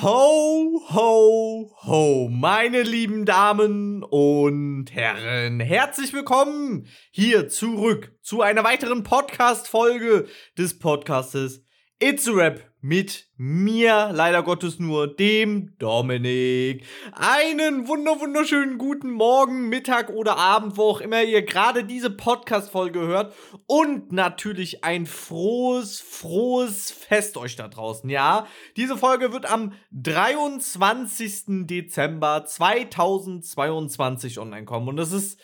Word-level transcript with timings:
Ho, 0.00 0.80
ho, 0.88 1.70
ho, 1.84 2.28
meine 2.30 2.82
lieben 2.82 3.26
Damen 3.26 4.02
und 4.02 4.86
Herren, 4.90 5.60
herzlich 5.60 6.14
willkommen 6.14 6.86
hier 7.10 7.50
zurück 7.50 8.16
zu 8.22 8.40
einer 8.40 8.64
weiteren 8.64 9.02
Podcast-Folge 9.02 10.28
des 10.56 10.78
Podcastes 10.78 11.62
It's 11.98 12.26
a 12.26 12.32
Rap 12.32 12.71
mit 12.84 13.28
mir, 13.36 14.10
leider 14.12 14.42
Gottes 14.42 14.80
nur, 14.80 15.06
dem 15.06 15.78
Dominik. 15.78 16.84
Einen 17.12 17.86
wunder 17.86 18.18
wunderschönen 18.20 18.76
guten 18.76 19.12
Morgen, 19.12 19.68
Mittag 19.68 20.10
oder 20.10 20.36
Abend, 20.36 20.76
wo 20.76 20.82
auch 20.82 21.00
immer 21.00 21.22
ihr 21.22 21.42
gerade 21.42 21.84
diese 21.84 22.10
Podcast-Folge 22.10 22.98
hört. 22.98 23.34
Und 23.66 24.10
natürlich 24.10 24.82
ein 24.82 25.06
frohes, 25.06 26.00
frohes 26.00 26.90
Fest 26.90 27.36
euch 27.36 27.54
da 27.54 27.68
draußen, 27.68 28.10
ja? 28.10 28.48
Diese 28.76 28.96
Folge 28.96 29.32
wird 29.32 29.46
am 29.46 29.74
23. 29.92 31.66
Dezember 31.68 32.44
2022 32.44 34.40
online 34.40 34.64
kommen. 34.64 34.88
Und 34.88 34.96
das 34.96 35.12
ist 35.12 35.40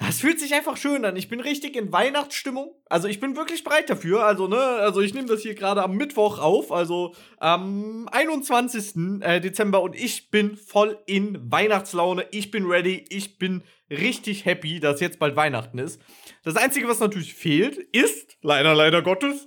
das 0.00 0.20
fühlt 0.20 0.40
sich 0.40 0.54
einfach 0.54 0.78
schön 0.78 1.04
an. 1.04 1.14
Ich 1.16 1.28
bin 1.28 1.40
richtig 1.40 1.76
in 1.76 1.92
Weihnachtsstimmung. 1.92 2.74
Also 2.88 3.06
ich 3.06 3.20
bin 3.20 3.36
wirklich 3.36 3.64
bereit 3.64 3.90
dafür. 3.90 4.24
Also, 4.24 4.48
ne, 4.48 4.56
also 4.56 5.02
ich 5.02 5.12
nehme 5.12 5.28
das 5.28 5.42
hier 5.42 5.54
gerade 5.54 5.82
am 5.82 5.94
Mittwoch 5.94 6.38
auf, 6.38 6.72
also 6.72 7.14
am 7.36 8.08
21. 8.10 9.20
Äh, 9.20 9.40
Dezember 9.40 9.82
und 9.82 9.94
ich 9.94 10.30
bin 10.30 10.56
voll 10.56 10.98
in 11.04 11.38
Weihnachtslaune. 11.52 12.26
Ich 12.30 12.50
bin 12.50 12.64
ready. 12.64 13.04
Ich 13.10 13.38
bin 13.38 13.62
richtig 13.90 14.46
happy, 14.46 14.80
dass 14.80 15.00
jetzt 15.00 15.18
bald 15.18 15.36
Weihnachten 15.36 15.78
ist. 15.78 16.00
Das 16.44 16.56
Einzige, 16.56 16.88
was 16.88 17.00
natürlich 17.00 17.34
fehlt, 17.34 17.76
ist, 17.76 18.38
leider, 18.40 18.74
leider 18.74 19.02
Gottes, 19.02 19.46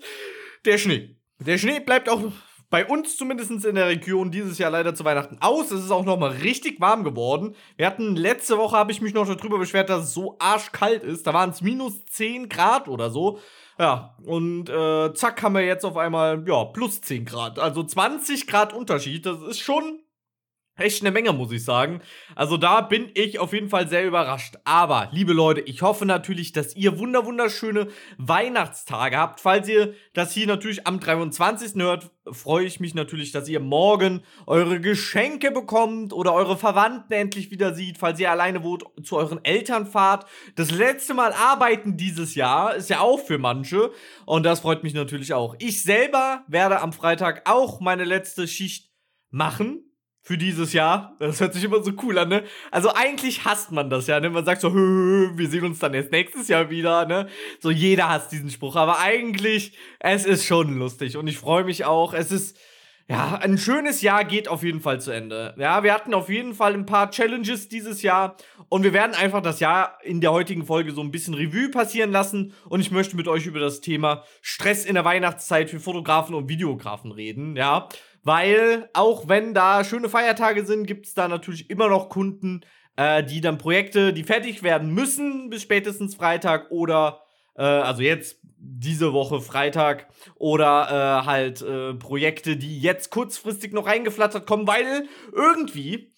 der 0.66 0.78
Schnee. 0.78 1.18
Der 1.40 1.58
Schnee 1.58 1.80
bleibt 1.80 2.10
auch 2.10 2.32
bei 2.74 2.88
uns 2.88 3.18
zumindest 3.18 3.52
in 3.52 3.76
der 3.76 3.86
Region 3.86 4.32
dieses 4.32 4.58
Jahr 4.58 4.72
leider 4.72 4.96
zu 4.96 5.06
Weihnachten 5.06 5.38
aus. 5.42 5.70
Es 5.70 5.84
ist 5.84 5.92
auch 5.92 6.06
noch 6.06 6.18
mal 6.18 6.32
richtig 6.32 6.82
warm 6.82 7.04
geworden. 7.04 7.56
Wir 7.78 7.86
hatten 7.86 8.16
letzte 8.16 8.58
Woche, 8.58 8.76
habe 8.76 8.92
ich 8.92 9.00
mich 9.00 9.14
noch 9.14 9.28
darüber 9.28 9.60
beschwert, 9.60 9.92
dass 9.92 10.06
es 10.06 10.14
so 10.16 10.38
arschkalt 10.40 11.04
ist. 11.04 11.28
Da 11.28 11.36
waren 11.36 11.52
es 11.52 11.62
minus 11.62 12.04
10 12.06 12.50
Grad 12.50 12.88
oder 12.88 13.12
so. 13.12 13.38
Ja, 13.78 14.18
und 14.26 14.72
äh, 14.72 15.14
zack 15.14 15.44
haben 15.44 15.54
wir 15.54 15.64
jetzt 15.64 15.86
auf 15.86 15.98
einmal, 15.98 16.44
ja, 16.48 16.64
plus 16.64 17.00
10 17.02 17.26
Grad. 17.26 17.60
Also 17.60 17.84
20 17.84 18.48
Grad 18.48 18.74
Unterschied. 18.74 19.28
Das 19.28 19.40
ist 19.44 19.60
schon 19.60 20.00
echt 20.76 21.02
eine 21.02 21.12
Menge, 21.12 21.34
muss 21.34 21.52
ich 21.52 21.64
sagen. 21.64 22.02
Also 22.36 22.58
da 22.58 22.82
bin 22.82 23.12
ich 23.14 23.40
auf 23.40 23.54
jeden 23.54 23.70
Fall 23.70 23.88
sehr 23.88 24.06
überrascht. 24.06 24.56
Aber, 24.64 25.10
liebe 25.12 25.34
Leute, 25.34 25.62
ich 25.62 25.82
hoffe 25.82 26.06
natürlich, 26.06 26.52
dass 26.52 26.76
ihr 26.76 26.98
wunder 26.98 27.26
wunderschöne 27.26 27.88
Weihnachtstage 28.18 29.18
habt. 29.18 29.40
Falls 29.40 29.68
ihr 29.68 29.94
das 30.14 30.34
hier 30.34 30.48
natürlich 30.48 30.88
am 30.88 31.00
23. 31.00 31.76
hört, 31.82 32.10
freue 32.32 32.66
ich 32.66 32.80
mich 32.80 32.96
natürlich, 32.96 33.32
dass 33.32 33.48
ihr 33.50 33.60
morgen 33.60 34.24
eure 34.48 34.80
Geschenke 34.80 35.52
bekommt 35.52 36.12
oder 36.14 36.34
eure 36.34 36.58
Verwandten 36.58 37.14
endlich 37.14 37.52
wieder 37.52 37.76
sieht, 37.76 37.98
falls 37.98 38.20
ihr 38.20 38.32
alleine 38.32 38.64
wohnt, 38.64 38.84
zu 39.04 39.18
euren 39.18 39.44
Eltern 39.44 39.86
fahrt. 39.86 40.26
Das 40.56 40.72
letzte 40.72 41.14
Mal 41.14 41.34
arbeiten 41.34 41.98
dieses 41.98 42.34
Jahr 42.34 42.76
ist 42.76 42.90
ja 42.90 43.02
auch 43.02 43.20
für 43.20 43.38
manche 43.38 43.92
und 44.26 44.44
das 44.44 44.62
freut 44.62 44.84
mich 44.84 44.94
natürlich 44.94 45.34
auch. 45.34 45.56
Ich 45.60 45.84
selber 45.84 46.44
werde 46.48 46.80
am 46.82 46.94
Freitag 46.94 47.44
auch 47.46 47.80
meine 47.80 48.06
letzte 48.06 48.48
Schicht 48.48 48.92
machen 49.30 49.93
für 50.24 50.38
dieses 50.38 50.72
Jahr. 50.72 51.16
Das 51.20 51.42
hört 51.42 51.54
sich 51.54 51.66
immer 51.66 51.84
so 51.84 51.92
cool 52.02 52.18
an, 52.18 52.30
ne? 52.30 52.44
Also 52.72 52.94
eigentlich 52.94 53.44
hasst 53.44 53.72
man 53.72 53.90
das 53.90 54.08
ja, 54.08 54.20
ne? 54.22 54.30
Man 54.30 54.46
sagt 54.46 54.62
so, 54.62 54.74
wir 54.74 55.50
sehen 55.50 55.66
uns 55.66 55.80
dann 55.80 55.94
erst 55.94 56.12
nächstes 56.12 56.48
Jahr 56.48 56.70
wieder, 56.70 57.06
ne? 57.06 57.28
So 57.60 57.70
jeder 57.70 58.10
hasst 58.10 58.32
diesen 58.32 58.50
Spruch, 58.50 58.78
aber 58.78 59.00
eigentlich 59.00 59.78
es 60.00 60.26
ist 60.26 60.46
schon 60.46 60.80
lustig 60.80 61.18
und 61.18 61.28
ich 61.28 61.38
freue 61.38 61.66
mich 61.66 61.84
auch. 61.84 62.14
Es 62.14 62.32
ist 62.32 62.58
ja, 63.10 63.36
ein 63.36 63.58
schönes 63.58 64.02
Jahr 64.02 64.24
geht 64.24 64.48
auf 64.48 64.64
jeden 64.64 64.80
Fall 64.80 65.02
zu 65.02 65.12
Ende. 65.12 65.54
Ja, 65.58 65.84
wir 65.84 65.94
hatten 65.94 66.14
auf 66.14 66.30
jeden 66.30 66.54
Fall 66.54 66.74
ein 66.74 66.86
paar 66.86 67.12
Challenges 67.12 67.68
dieses 67.68 68.02
Jahr 68.02 68.38
und 68.70 68.84
wir 68.84 68.94
werden 68.94 69.14
einfach 69.14 69.42
das 69.42 69.60
Jahr 69.60 69.98
in 70.04 70.22
der 70.22 70.32
heutigen 70.32 70.66
Folge 70.66 70.94
so 70.94 71.02
ein 71.02 71.12
bisschen 71.12 71.34
Revue 71.34 71.68
passieren 71.70 72.14
lassen 72.14 72.54
und 72.70 72.80
ich 72.80 72.92
möchte 72.92 73.18
mit 73.18 73.28
euch 73.28 73.46
über 73.46 73.60
das 73.60 73.82
Thema 73.82 74.24
Stress 74.42 74.86
in 74.86 74.94
der 74.94 75.04
Weihnachtszeit 75.04 75.70
für 75.70 75.82
Fotografen 75.82 76.34
und 76.34 76.48
Videografen 76.48 77.12
reden, 77.12 77.58
ja 77.58 77.90
weil 78.24 78.90
auch 78.94 79.28
wenn 79.28 79.54
da 79.54 79.84
schöne 79.84 80.10
Feiertage 80.10 80.66
sind, 80.66 80.86
gibt 80.88 81.06
es 81.06 81.14
da 81.14 81.28
natürlich 81.28 81.70
immer 81.70 81.90
noch 81.90 82.10
Kunden, 82.10 82.62
äh, 82.96 83.24
die 83.24 83.42
dann 83.42 83.58
Projekte, 83.58 84.14
die 84.14 84.24
fertig 84.24 84.64
werden 84.64 84.94
müssen 84.94 85.50
bis 85.50 85.62
spätestens 85.62 86.16
Freitag 86.16 86.72
oder 86.72 87.22
äh, 87.56 87.64
also 87.64 88.02
jetzt 88.02 88.40
diese 88.66 89.14
Woche 89.14 89.42
Freitag 89.42 90.08
oder 90.36 91.22
äh, 91.22 91.26
halt 91.26 91.62
äh, 91.62 91.94
Projekte, 91.96 92.56
die 92.56 92.80
jetzt 92.80 93.10
kurzfristig 93.10 93.74
noch 93.74 93.88
reingeflattert 93.88 94.48
kommen, 94.48 94.68
weil 94.68 95.08
irgendwie 95.34 96.14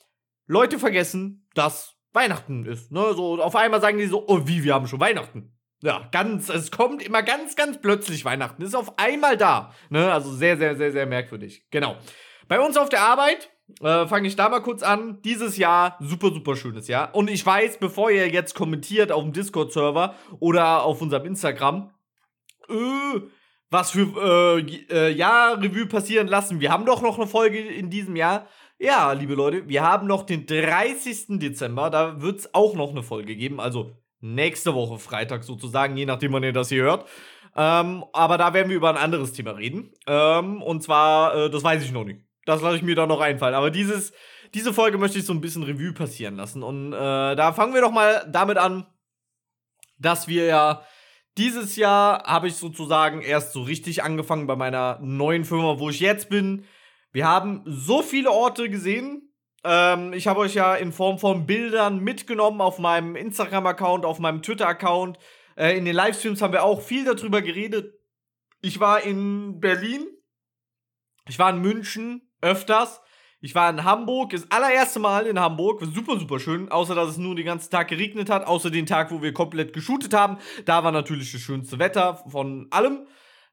Leute 0.46 0.78
vergessen, 0.78 1.48
dass 1.56 1.96
Weihnachten 2.14 2.66
ist. 2.66 2.92
Ne? 2.92 3.14
So 3.16 3.42
auf 3.42 3.56
einmal 3.56 3.82
sagen 3.82 3.98
die 3.98 4.06
so, 4.06 4.26
oh 4.28 4.42
wie, 4.46 4.64
wir 4.64 4.76
haben 4.76 4.88
schon 4.88 5.00
Weihnachten. 5.00 5.55
Ja, 5.86 6.10
ganz, 6.12 6.50
es 6.50 6.72
kommt 6.72 7.04
immer 7.04 7.22
ganz, 7.22 7.56
ganz 7.56 7.80
plötzlich 7.80 8.26
Weihnachten. 8.26 8.64
Ist 8.64 8.76
auf 8.76 8.98
einmal 8.98 9.38
da. 9.38 9.72
Ne? 9.92 10.12
Also 10.12 10.34
sehr, 10.34 10.58
sehr, 10.58 10.76
sehr, 10.76 10.92
sehr 10.92 11.06
merkwürdig. 11.06 11.68
Genau. 11.70 11.96
Bei 12.48 12.60
uns 12.60 12.76
auf 12.76 12.90
der 12.90 13.02
Arbeit 13.02 13.52
äh, 13.82 14.08
fange 14.08 14.28
ich 14.28 14.36
da 14.36 14.50
mal 14.50 14.62
kurz 14.62 14.82
an. 14.82 15.22
Dieses 15.22 15.58
Jahr 15.58 15.96
super, 16.00 16.32
super 16.32 16.56
schönes 16.56 16.88
Jahr. 16.88 17.14
Und 17.14 17.30
ich 17.30 17.46
weiß, 17.46 17.78
bevor 17.78 18.10
ihr 18.10 18.28
jetzt 18.30 18.56
kommentiert 18.56 19.12
auf 19.12 19.22
dem 19.22 19.32
Discord-Server 19.32 20.16
oder 20.40 20.82
auf 20.82 21.04
unserem 21.04 21.28
Instagram, 21.28 21.92
äh, 22.68 23.20
was 23.70 23.92
für 23.92 24.58
äh, 24.58 24.62
äh, 24.90 25.12
Jahr 25.12 25.62
Revue 25.62 25.86
passieren 25.86 26.28
lassen. 26.28 26.62
Wir 26.62 26.72
haben 26.72 26.88
doch 26.88 27.04
noch 27.04 27.20
eine 27.20 27.28
Folge 27.28 27.60
in 27.60 27.92
diesem 27.92 28.16
Jahr. 28.16 28.48
Ja, 28.80 29.12
liebe 29.12 29.36
Leute, 29.36 29.70
wir 29.70 29.84
haben 29.84 30.08
noch 30.08 30.24
den 30.24 30.48
30. 30.48 31.40
Dezember. 31.40 31.92
Da 31.92 32.24
wird 32.24 32.40
es 32.40 32.54
auch 32.56 32.74
noch 32.74 32.90
eine 32.90 33.04
Folge 33.04 33.36
geben. 33.36 33.60
Also 33.60 33.98
nächste 34.34 34.74
Woche 34.74 35.00
Freitag 35.00 35.44
sozusagen, 35.44 35.96
je 35.98 36.06
nachdem, 36.06 36.34
wann 36.34 36.44
ihr 36.44 36.54
das 36.54 36.70
hier 36.70 36.84
hört. 36.84 37.08
Ähm, 37.56 38.04
aber 38.12 38.38
da 38.38 38.54
werden 38.54 38.70
wir 38.70 38.76
über 38.76 38.90
ein 38.90 38.98
anderes 38.98 39.32
Thema 39.32 39.52
reden. 39.52 39.94
Ähm, 40.08 40.62
und 40.62 40.84
zwar, 40.84 41.36
äh, 41.36 41.50
das 41.50 41.64
weiß 41.64 41.84
ich 41.84 41.92
noch 41.92 42.04
nicht. 42.04 42.22
Das 42.46 42.62
lasse 42.62 42.78
ich 42.78 42.84
mir 42.84 42.96
da 42.96 43.08
noch 43.08 43.22
einfallen. 43.22 43.56
Aber 43.56 43.72
dieses, 43.72 44.14
diese 44.54 44.74
Folge 44.74 44.98
möchte 44.98 45.18
ich 45.18 45.26
so 45.26 45.34
ein 45.34 45.42
bisschen 45.42 45.64
Revue 45.64 45.94
passieren 45.94 46.36
lassen. 46.36 46.64
Und 46.64 46.94
äh, 46.94 47.36
da 47.36 47.54
fangen 47.54 47.74
wir 47.74 47.82
doch 47.82 47.92
mal 47.92 48.28
damit 48.30 48.58
an, 48.58 48.86
dass 49.98 50.28
wir 50.28 50.46
ja 50.46 50.84
dieses 51.38 51.76
Jahr 51.76 52.24
habe 52.24 52.48
ich 52.48 52.56
sozusagen 52.56 53.22
erst 53.22 53.54
so 53.54 53.62
richtig 53.62 54.04
angefangen 54.04 54.48
bei 54.48 54.56
meiner 54.56 55.00
neuen 55.02 55.46
Firma, 55.46 55.80
wo 55.80 55.90
ich 55.90 56.00
jetzt 56.00 56.30
bin. 56.30 56.66
Wir 57.12 57.28
haben 57.28 57.62
so 57.66 58.02
viele 58.02 58.32
Orte 58.32 58.70
gesehen, 58.70 59.34
ähm, 59.66 60.14
ich 60.14 60.28
habe 60.28 60.42
euch 60.42 60.54
ja 60.54 60.76
in 60.76 60.92
Form 60.92 61.20
von 61.20 61.46
Bildern 61.46 62.00
mitgenommen 62.00 62.62
auf 62.62 62.80
meinem 62.80 63.16
Instagram-Account, 63.16 64.06
auf 64.06 64.20
meinem 64.20 64.42
Twitter-Account. 64.42 65.18
Äh, 65.58 65.78
in 65.78 65.86
den 65.86 65.96
Livestreams 65.96 66.42
haben 66.42 66.54
wir 66.54 66.64
auch 66.64 66.82
viel 66.82 67.04
darüber 67.04 67.42
geredet. 67.42 67.94
Ich 68.62 68.80
war 68.80 69.02
in 69.02 69.60
Berlin. 69.60 70.08
Ich 71.28 71.40
war 71.40 71.50
in 71.50 71.62
München 71.62 72.22
öfters. 72.42 73.02
Ich 73.42 73.54
war 73.54 73.70
in 73.70 73.84
Hamburg, 73.84 74.32
das 74.32 74.50
allererste 74.50 75.00
Mal 75.00 75.28
in 75.28 75.40
Hamburg, 75.40 75.84
super, 75.94 76.18
super 76.18 76.40
schön, 76.40 76.70
außer 76.72 76.96
dass 76.96 77.10
es 77.10 77.18
nur 77.18 77.36
den 77.36 77.46
ganzen 77.46 77.70
Tag 77.70 77.90
geregnet 77.90 78.28
hat, 78.28 78.48
außer 78.48 78.72
den 78.72 78.88
Tag, 78.88 79.12
wo 79.12 79.22
wir 79.22 79.34
komplett 79.34 79.72
geshootet 79.72 80.16
haben. 80.16 80.38
Da 80.66 80.84
war 80.84 80.92
natürlich 80.92 81.32
das 81.32 81.42
schönste 81.42 81.78
Wetter 81.78 82.24
von 82.28 82.66
allem. 82.72 83.06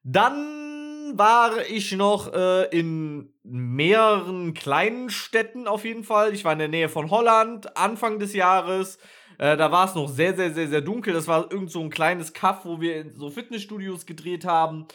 Dann 0.03 0.72
war 1.19 1.67
ich 1.69 1.93
noch 1.93 2.33
äh, 2.33 2.65
in 2.77 3.33
mehreren 3.43 4.55
kleinen 4.55 5.11
Städten 5.11 5.67
auf 5.67 5.85
jeden 5.85 6.05
Fall. 6.05 6.35
Ich 6.35 6.45
war 6.45 6.53
in 6.53 6.59
der 6.59 6.69
Nähe 6.69 6.89
von 6.89 7.11
Holland, 7.11 7.77
Anfang 7.77 8.19
des 8.19 8.35
Jahres. 8.35 8.99
Äh, 9.39 9.57
da 9.57 9.73
war 9.73 9.87
es 9.87 9.95
noch 9.95 10.09
sehr, 10.09 10.35
sehr, 10.35 10.53
sehr, 10.53 10.69
sehr 10.69 10.81
dunkel. 10.81 11.13
Das 11.13 11.27
war 11.27 11.51
irgend 11.51 11.71
so 11.71 11.81
ein 11.81 11.91
kleines 11.91 12.33
Kaff, 12.33 12.65
wo 12.65 12.81
wir 12.81 13.13
so 13.15 13.31
Fitnessstudios 13.31 14.07
gedreht 14.07 14.45
haben. 14.45 14.87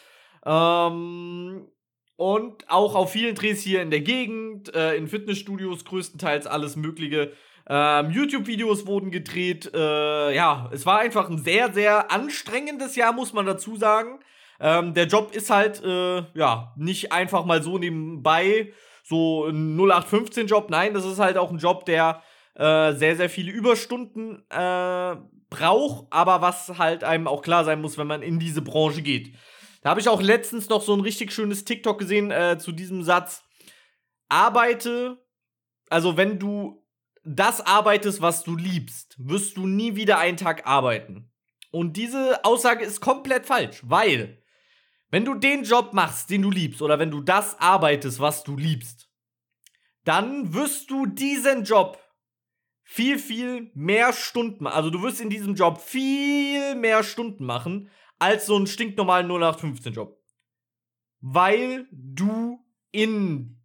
Ähm, 0.46 1.68
und 2.16 2.70
auch 2.70 2.96
auf 2.96 3.12
vielen 3.12 3.36
Drehs 3.36 3.62
hier 3.62 3.82
in 3.82 3.92
der 3.92 4.02
Gegend, 4.02 4.74
äh, 4.74 4.96
in 4.96 5.08
Fitnessstudios 5.08 5.86
größtenteils 5.86 6.48
alles 6.48 6.76
Mögliche. 6.76 7.34
Ähm, 7.70 8.12
YouTube-Videos 8.12 8.88
wurden 8.88 9.12
gedreht. 9.12 9.70
Äh, 9.74 10.34
ja, 10.34 10.70
es 10.72 10.86
war 10.86 11.00
einfach 11.00 11.30
ein 11.30 11.38
sehr, 11.38 11.74
sehr 11.74 12.12
anstrengendes 12.12 12.96
Jahr, 12.96 13.14
muss 13.14 13.34
man 13.34 13.46
dazu 13.46 13.76
sagen. 13.76 14.20
Ähm, 14.60 14.94
der 14.94 15.06
Job 15.06 15.36
ist 15.36 15.50
halt, 15.50 15.84
äh, 15.84 16.24
ja, 16.34 16.74
nicht 16.78 17.12
einfach 17.12 17.46
mal 17.46 17.62
so 17.62 17.78
nebenbei, 17.78 18.74
so 19.04 19.46
ein 19.46 19.78
0815-Job. 19.78 20.70
Nein, 20.70 20.94
das 20.94 21.06
ist 21.06 21.20
halt 21.20 21.38
auch 21.38 21.52
ein 21.52 21.60
Job, 21.60 21.86
der 21.86 22.22
äh, 22.56 22.94
sehr, 22.94 23.16
sehr 23.16 23.30
viele 23.30 23.52
Überstunden 23.52 24.44
äh, 24.50 25.16
braucht, 25.50 26.08
aber 26.10 26.42
was 26.42 26.78
halt 26.78 27.04
einem 27.04 27.28
auch 27.28 27.42
klar 27.42 27.64
sein 27.64 27.82
muss, 27.82 27.98
wenn 27.98 28.08
man 28.08 28.22
in 28.22 28.40
diese 28.40 28.62
Branche 28.62 29.02
geht. 29.02 29.34
Da 29.82 29.92
habe 29.92 30.02
ich 30.02 30.10
auch 30.10 30.22
letztens 30.22 30.70
noch 30.70 30.82
so 30.82 30.94
ein 30.94 31.02
richtig 31.02 31.32
schönes 31.32 31.64
TikTok 31.64 32.00
gesehen 32.00 32.32
äh, 32.32 32.58
zu 32.60 32.72
diesem 32.72 33.04
Satz. 33.04 33.44
Arbeite, 34.28 35.24
also 35.90 36.18
wenn 36.18 36.40
du 36.40 36.84
das 37.24 37.66
arbeitest, 37.66 38.22
was 38.22 38.44
du 38.44 38.56
liebst, 38.56 39.16
wirst 39.18 39.58
du 39.58 39.68
nie 39.68 39.96
wieder 39.96 40.18
einen 40.18 40.38
Tag 40.38 40.66
arbeiten. 40.66 41.32
Und 41.72 41.98
diese 41.98 42.44
Aussage 42.44 42.84
ist 42.84 43.02
komplett 43.02 43.46
falsch, 43.46 43.82
weil 43.84 44.42
wenn 45.10 45.26
du 45.26 45.36
den 45.36 45.64
Job 45.64 45.94
machst, 45.94 46.30
den 46.30 46.42
du 46.42 46.52
liebst, 46.52 46.82
oder 46.82 47.00
wenn 47.00 47.12
du 47.12 47.22
das 47.22 47.60
arbeitest, 47.60 48.20
was 48.20 48.44
du 48.44 48.58
liebst, 48.58 49.10
dann 50.04 50.54
wirst 50.54 50.90
du 50.90 51.06
diesen 51.06 51.64
Job 51.64 52.02
viel, 52.84 53.20
viel 53.20 53.72
mehr 53.74 54.14
Stunden, 54.14 54.68
also 54.68 54.90
du 54.90 55.02
wirst 55.02 55.20
in 55.20 55.30
diesem 55.30 55.56
Job 55.56 55.82
viel 55.82 56.76
mehr 56.76 57.04
Stunden 57.04 57.46
machen, 57.46 57.90
als 58.20 58.46
so 58.46 58.56
einen 58.56 58.68
stinknormalen 58.68 59.30
0815-Job. 59.30 60.18
Weil 61.20 61.88
du 61.92 62.64
in 62.92 63.58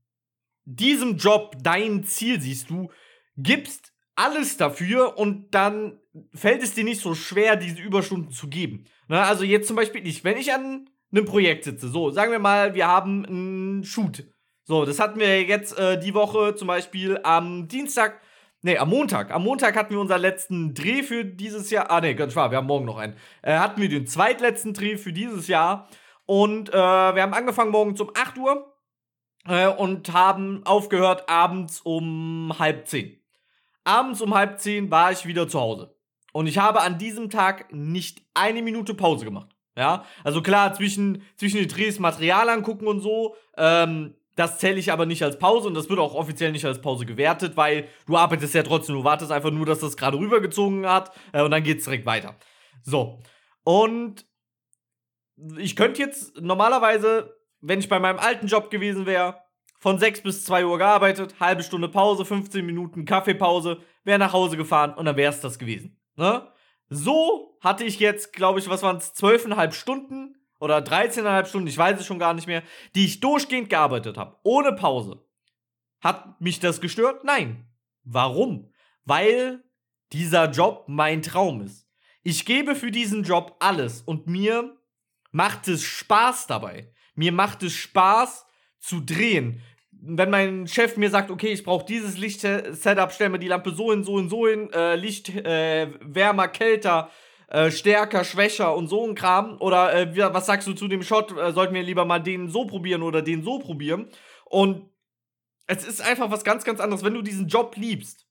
diesem 0.65 1.17
Job 1.17 1.57
dein 1.63 2.05
Ziel 2.05 2.41
siehst. 2.41 2.71
Du 2.71 2.91
gibst 3.37 3.93
alles 4.15 4.57
dafür 4.57 5.17
und 5.19 5.55
dann 5.55 5.99
fällt 6.35 6.63
es 6.63 6.75
dir 6.75 6.85
nicht 6.85 7.01
so 7.01 7.15
schwer, 7.15 7.57
diese 7.57 7.81
Überstunden 7.81 8.31
zu 8.31 8.49
geben. 8.49 8.85
Na, 9.09 9.25
also 9.25 9.45
jetzt 9.45 9.67
zum 9.67 9.77
Beispiel 9.77 10.07
ich, 10.07 10.25
wenn 10.25 10.37
ich 10.37 10.53
an 10.53 10.89
einem 11.13 11.25
Projekt 11.25 11.65
sitze, 11.65 11.89
so, 11.89 12.11
sagen 12.11 12.33
wir 12.33 12.39
mal, 12.39 12.75
wir 12.75 12.87
haben 12.87 13.25
einen 13.27 13.85
Shoot. 13.85 14.25
So, 14.65 14.85
das 14.85 14.99
hatten 14.99 15.19
wir 15.19 15.43
jetzt 15.43 15.79
äh, 15.79 15.99
die 15.99 16.15
Woche 16.15 16.55
zum 16.55 16.69
Beispiel 16.69 17.19
am 17.23 17.69
Dienstag, 17.69 18.21
nee, 18.63 18.79
am 18.79 18.91
Montag. 18.91 19.31
Am 19.31 19.43
Montag 19.43 19.77
hatten 19.77 19.91
wir 19.93 20.01
unseren 20.01 20.21
letzten 20.21 20.75
Dreh 20.75 21.03
für 21.03 21.25
dieses 21.25 21.71
Jahr. 21.71 21.91
Ah, 21.91 22.01
nee, 22.01 22.15
ganz 22.15 22.37
wahr, 22.37 22.51
wir 22.51 22.59
haben 22.59 22.67
morgen 22.67 22.87
noch 22.87 22.99
einen. 22.99 23.17
Äh, 23.43 23.59
hatten 23.59 23.81
wir 23.81 23.89
den 23.89 24.07
zweitletzten 24.07 24.73
Dreh 24.73 24.97
für 24.97 25.13
dieses 25.13 25.49
Jahr. 25.49 25.89
Und 26.27 26.71
äh, 26.71 26.73
wir 26.73 27.23
haben 27.23 27.35
angefangen 27.35 27.73
morgens 27.73 28.01
um 28.01 28.11
8 28.15 28.39
Uhr 28.39 28.73
äh, 29.47 29.67
und 29.67 30.13
haben 30.13 30.65
aufgehört 30.65 31.29
abends 31.29 31.81
um 31.81 32.55
halb 32.59 32.87
zehn. 32.87 33.21
Abends 33.85 34.21
um 34.21 34.35
halb 34.35 34.61
zehn 34.61 34.91
war 34.91 35.11
ich 35.11 35.27
wieder 35.27 35.49
zu 35.49 35.61
Hause. 35.61 35.97
Und 36.33 36.47
ich 36.47 36.59
habe 36.59 36.81
an 36.81 36.99
diesem 36.99 37.31
Tag 37.31 37.73
nicht 37.73 38.23
eine 38.33 38.63
Minute 38.63 38.95
Pause 38.95 39.25
gemacht. 39.25 39.52
Ja, 39.77 40.05
also 40.23 40.43
klar, 40.43 40.75
zwischen, 40.75 41.23
zwischen 41.37 41.57
den 41.57 41.69
Drehs 41.69 41.99
Material 41.99 42.49
angucken 42.51 42.87
und 42.87 43.01
so, 43.01 43.37
ähm, 43.57 44.15
das 44.37 44.59
zähle 44.59 44.79
ich 44.79 44.93
aber 44.93 45.07
nicht 45.07 45.23
als 45.23 45.39
Pause 45.39 45.69
und 45.69 45.75
das 45.75 45.89
wird 45.89 45.99
auch 45.99 46.15
offiziell 46.15 46.53
nicht 46.53 46.65
als 46.65 46.81
Pause 46.81 47.07
gewertet, 47.07 47.57
weil 47.57 47.89
du 48.07 48.17
arbeitest 48.17 48.55
ja 48.55 48.63
trotzdem, 48.63 48.97
du 48.97 49.05
wartest 49.05 49.31
einfach 49.31 49.51
nur, 49.51 49.67
dass 49.67 49.81
das 49.81 49.97
gerade 49.97 50.19
rübergezogen 50.19 50.87
hat 50.87 51.13
äh, 51.33 51.43
und 51.43 51.51
dann 51.51 51.63
geht's 51.63 51.85
direkt 51.85 52.07
weiter. 52.07 52.37
So. 52.83 53.21
Und 53.65 54.27
ich 55.59 55.77
könnte 55.77 56.01
jetzt 56.01 56.41
normalerweise, 56.41 57.35
wenn 57.61 57.79
ich 57.79 57.89
bei 57.89 57.99
meinem 57.99 58.19
alten 58.19 58.47
Job 58.47 58.71
gewesen 58.71 59.07
wäre, 59.07 59.43
von 59.79 59.99
6 59.99 60.23
bis 60.23 60.45
2 60.45 60.67
Uhr 60.67 60.79
gearbeitet, 60.79 61.35
halbe 61.41 61.63
Stunde 61.63 61.89
Pause, 61.89 62.25
15 62.25 62.65
Minuten 62.65 63.05
Kaffeepause, 63.05 63.81
wäre 64.05 64.19
nach 64.19 64.33
Hause 64.33 64.57
gefahren 64.57 64.95
und 64.95 65.07
dann 65.07 65.17
wäre 65.17 65.33
es 65.33 65.41
das 65.41 65.59
gewesen. 65.59 66.01
Ne? 66.17 66.47
So 66.95 67.57
hatte 67.61 67.85
ich 67.85 67.99
jetzt, 67.99 68.33
glaube 68.33 68.59
ich, 68.59 68.69
was 68.69 68.83
waren 68.83 68.97
es, 68.97 69.15
12,5 69.15 69.73
Stunden 69.73 70.37
oder 70.61 70.79
13,5 70.79 71.47
Stunden, 71.47 71.67
ich 71.67 71.79
weiß 71.79 71.99
es 71.99 72.07
schon 72.07 72.19
gar 72.19 72.35
nicht 72.35 72.47
mehr, 72.47 72.63
die 72.95 73.07
ich 73.07 73.21
durchgehend 73.21 73.71
gearbeitet 73.71 74.19
habe, 74.19 74.37
ohne 74.43 74.73
Pause. 74.73 75.25
Hat 76.01 76.41
mich 76.41 76.61
das 76.61 76.81
gestört? 76.81 77.25
Nein. 77.25 77.67
Warum? 78.05 78.73
Weil 79.05 79.65
dieser 80.13 80.51
Job 80.51 80.85
mein 80.87 81.23
Traum 81.23 81.63
ist. 81.63 81.89
Ich 82.23 82.45
gebe 82.45 82.75
für 82.75 82.91
diesen 82.91 83.23
Job 83.23 83.57
alles 83.61 84.03
und 84.03 84.27
mir 84.27 84.77
macht 85.31 85.69
es 85.69 85.83
Spaß 85.83 86.47
dabei. 86.47 86.93
Mir 87.15 87.33
macht 87.33 87.63
es 87.63 87.73
Spaß 87.73 88.47
zu 88.79 89.01
drehen. 89.01 89.63
Wenn 90.05 90.31
mein 90.31 90.67
Chef 90.67 90.97
mir 90.97 91.11
sagt, 91.11 91.31
okay, 91.31 91.53
ich 91.53 91.63
brauche 91.63 91.87
dieses 91.87 92.19
Licht-Setup, 92.19 93.13
stellen 93.13 93.33
wir 93.33 93.39
die 93.39 93.47
Lampe 93.47 93.71
so 93.71 93.93
hin, 93.93 94.03
so 94.03 94.19
hin, 94.19 94.29
so 94.29 94.49
hin, 94.49 94.69
äh, 94.73 94.97
Licht 94.97 95.29
äh, 95.29 95.93
wärmer, 96.01 96.49
kälter, 96.49 97.09
äh, 97.47 97.71
stärker, 97.71 98.25
schwächer 98.25 98.75
und 98.77 98.89
so 98.89 99.07
ein 99.07 99.15
Kram. 99.15 99.59
Oder 99.61 99.95
äh, 99.95 100.35
was 100.35 100.47
sagst 100.47 100.67
du 100.67 100.73
zu 100.73 100.89
dem 100.89 101.05
Shot? 101.05 101.31
Äh, 101.39 101.53
sollten 101.53 101.75
wir 101.75 101.85
lieber 101.85 102.05
mal 102.05 102.19
den 102.19 102.49
so 102.49 102.67
probieren 102.67 103.03
oder 103.03 103.23
den 103.23 103.45
so 103.45 103.61
probieren? 103.61 104.09
Und 104.47 104.91
es 105.69 105.87
ist 105.87 106.01
einfach 106.01 106.33
was 106.33 106.43
ganz, 106.43 106.65
ganz 106.65 106.81
anderes. 106.81 107.05
Wenn 107.05 107.15
du 107.15 107.23
diesen 107.23 107.47
Job 107.47 107.77
liebst, 107.77 108.27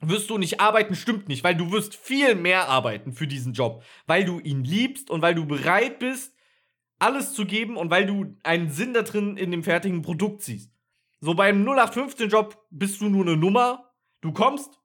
wirst 0.00 0.30
du 0.30 0.38
nicht 0.38 0.60
arbeiten, 0.60 0.94
stimmt 0.94 1.28
nicht, 1.28 1.42
weil 1.42 1.56
du 1.56 1.72
wirst 1.72 1.96
viel 1.96 2.36
mehr 2.36 2.68
arbeiten 2.68 3.12
für 3.12 3.26
diesen 3.26 3.52
Job, 3.52 3.82
weil 4.06 4.24
du 4.24 4.38
ihn 4.38 4.62
liebst 4.62 5.10
und 5.10 5.22
weil 5.22 5.34
du 5.34 5.44
bereit 5.44 5.98
bist, 5.98 6.34
alles 7.00 7.32
zu 7.32 7.46
geben 7.46 7.76
und 7.76 7.90
weil 7.90 8.06
du 8.06 8.36
einen 8.44 8.70
Sinn 8.70 8.94
da 8.94 9.02
drin 9.02 9.36
in 9.36 9.50
dem 9.50 9.64
fertigen 9.64 10.02
Produkt 10.02 10.42
siehst. 10.42 10.70
So 11.20 11.34
beim 11.34 11.66
0815-Job 11.68 12.56
bist 12.70 13.00
du 13.00 13.08
nur 13.08 13.26
eine 13.26 13.36
Nummer, 13.36 13.92
du 14.22 14.32
kommst, 14.32 14.80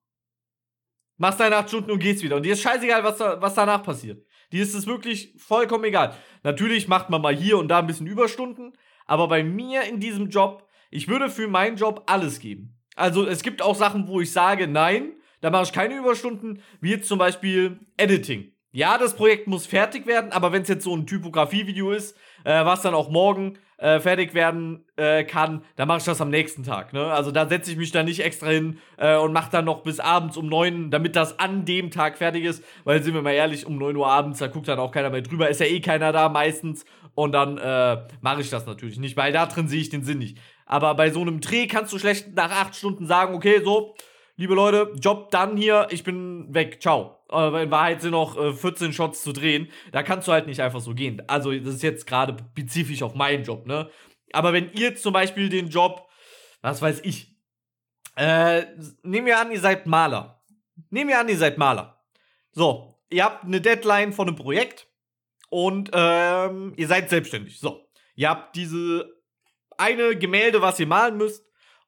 machst 1.17 1.39
deine 1.39 1.55
8 1.55 1.69
Stunden 1.69 1.91
und 1.91 1.99
gehst 1.99 2.23
wieder. 2.23 2.35
Und 2.35 2.43
dir 2.43 2.53
ist 2.53 2.61
scheißegal, 2.61 3.03
was, 3.03 3.17
da, 3.17 3.41
was 3.41 3.53
danach 3.53 3.83
passiert. 3.83 4.25
Dir 4.51 4.61
ist 4.61 4.75
es 4.75 4.85
wirklich 4.85 5.33
vollkommen 5.37 5.85
egal. 5.85 6.15
Natürlich 6.43 6.87
macht 6.89 7.09
man 7.09 7.21
mal 7.21 7.35
hier 7.35 7.57
und 7.57 7.69
da 7.69 7.79
ein 7.79 7.87
bisschen 7.87 8.07
Überstunden, 8.07 8.73
aber 9.05 9.27
bei 9.29 9.43
mir 9.43 9.83
in 9.83 9.99
diesem 9.99 10.29
Job, 10.29 10.67
ich 10.91 11.07
würde 11.07 11.29
für 11.29 11.47
meinen 11.47 11.77
Job 11.77 12.03
alles 12.07 12.39
geben. 12.39 12.77
Also 12.95 13.25
es 13.25 13.41
gibt 13.41 13.61
auch 13.61 13.75
Sachen, 13.75 14.07
wo 14.07 14.19
ich 14.19 14.31
sage, 14.31 14.67
nein, 14.67 15.13
da 15.41 15.49
mache 15.51 15.63
ich 15.63 15.73
keine 15.73 15.97
Überstunden, 15.97 16.61
wie 16.81 16.91
jetzt 16.91 17.07
zum 17.07 17.19
Beispiel 17.19 17.79
Editing. 17.97 18.51
Ja, 18.71 18.97
das 18.97 19.15
Projekt 19.15 19.47
muss 19.47 19.65
fertig 19.65 20.05
werden, 20.05 20.33
aber 20.33 20.51
wenn 20.51 20.63
es 20.63 20.67
jetzt 20.67 20.83
so 20.83 20.95
ein 20.95 21.07
Typografie-Video 21.07 21.91
ist, 21.91 22.17
äh, 22.43 22.65
was 22.65 22.81
dann 22.81 22.93
auch 22.93 23.09
morgen 23.09 23.57
äh, 23.77 23.99
fertig 23.99 24.33
werden 24.33 24.85
äh, 24.95 25.23
kann, 25.23 25.63
dann 25.75 25.87
mache 25.87 25.99
ich 25.99 26.03
das 26.05 26.21
am 26.21 26.29
nächsten 26.29 26.63
Tag. 26.63 26.93
Ne? 26.93 27.03
Also 27.05 27.31
da 27.31 27.47
setze 27.47 27.71
ich 27.71 27.77
mich 27.77 27.91
dann 27.91 28.05
nicht 28.05 28.23
extra 28.23 28.47
hin 28.47 28.79
äh, 28.97 29.17
und 29.17 29.33
mache 29.33 29.51
dann 29.51 29.65
noch 29.65 29.83
bis 29.83 29.99
abends 29.99 30.37
um 30.37 30.47
9, 30.47 30.91
damit 30.91 31.15
das 31.15 31.39
an 31.39 31.65
dem 31.65 31.91
Tag 31.91 32.17
fertig 32.17 32.45
ist. 32.45 32.63
Weil, 32.83 33.03
sind 33.03 33.13
wir 33.13 33.21
mal 33.21 33.33
ehrlich, 33.33 33.65
um 33.65 33.77
9 33.77 33.95
Uhr 33.95 34.07
abends, 34.07 34.39
da 34.39 34.47
guckt 34.47 34.67
dann 34.67 34.79
auch 34.79 34.91
keiner 34.91 35.09
mehr 35.09 35.21
drüber. 35.21 35.49
Ist 35.49 35.59
ja 35.59 35.65
eh 35.65 35.81
keiner 35.81 36.11
da 36.11 36.29
meistens. 36.29 36.85
Und 37.15 37.31
dann 37.31 37.57
äh, 37.57 37.97
mache 38.21 38.41
ich 38.41 38.49
das 38.49 38.65
natürlich 38.65 38.99
nicht, 38.99 39.15
weil 39.17 39.31
da 39.31 39.45
drin 39.45 39.67
sehe 39.67 39.81
ich 39.81 39.89
den 39.89 40.03
Sinn 40.03 40.19
nicht. 40.19 40.37
Aber 40.65 40.95
bei 40.95 41.11
so 41.11 41.21
einem 41.21 41.39
Dreh 41.39 41.67
kannst 41.67 41.93
du 41.93 41.99
schlecht 41.99 42.35
nach 42.35 42.51
8 42.51 42.75
Stunden 42.75 43.05
sagen, 43.07 43.35
okay, 43.35 43.61
so, 43.63 43.95
liebe 44.37 44.55
Leute, 44.55 44.93
Job 44.99 45.31
dann 45.31 45.57
hier, 45.57 45.87
ich 45.91 46.03
bin 46.03 46.53
weg, 46.53 46.81
ciao. 46.81 47.19
Aber 47.29 47.61
in 47.61 47.71
Wahrheit 47.71 48.01
sind 48.01 48.11
noch 48.11 48.37
äh, 48.37 48.53
14 48.53 48.93
Shots 48.93 49.23
zu 49.23 49.33
drehen. 49.33 49.69
Da 49.91 50.03
kannst 50.03 50.27
du 50.27 50.31
halt 50.31 50.47
nicht 50.47 50.61
einfach 50.61 50.81
so 50.81 50.93
gehen. 50.93 51.21
Also, 51.27 51.51
das 51.51 51.75
ist 51.75 51.83
jetzt 51.83 52.05
gerade 52.05 52.35
spezifisch 52.51 53.01
auf 53.01 53.15
meinen 53.15 53.43
Job, 53.43 53.65
ne? 53.65 53.89
Aber 54.33 54.53
wenn 54.53 54.71
ihr 54.73 54.95
zum 54.95 55.13
Beispiel 55.13 55.49
den 55.49 55.69
Job, 55.69 56.07
was 56.61 56.81
weiß 56.81 57.01
ich, 57.03 57.35
äh, 58.15 58.65
nehmen 59.03 59.27
wir 59.27 59.39
an, 59.39 59.51
ihr 59.51 59.59
seid 59.59 59.87
Maler. 59.87 60.43
Nehmen 60.89 61.09
wir 61.09 61.19
an, 61.19 61.29
ihr 61.29 61.37
seid 61.37 61.57
Maler. 61.57 62.03
So, 62.51 62.99
ihr 63.09 63.23
habt 63.23 63.45
eine 63.45 63.61
Deadline 63.61 64.13
von 64.13 64.27
einem 64.27 64.37
Projekt 64.37 64.87
und 65.49 65.91
ähm, 65.93 66.73
ihr 66.75 66.87
seid 66.87 67.09
selbstständig. 67.09 67.59
So, 67.59 67.87
ihr 68.15 68.29
habt 68.29 68.55
diese 68.55 69.09
eine 69.77 70.17
Gemälde, 70.17 70.61
was 70.61 70.79
ihr 70.79 70.87
malen 70.87 71.17
müsst. 71.17 71.44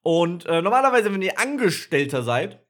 Und 0.08 0.46
äh, 0.46 0.62
normalerweise, 0.62 1.12
wenn 1.12 1.20
ihr 1.20 1.38
Angestellter 1.38 2.22
seid, 2.22 2.64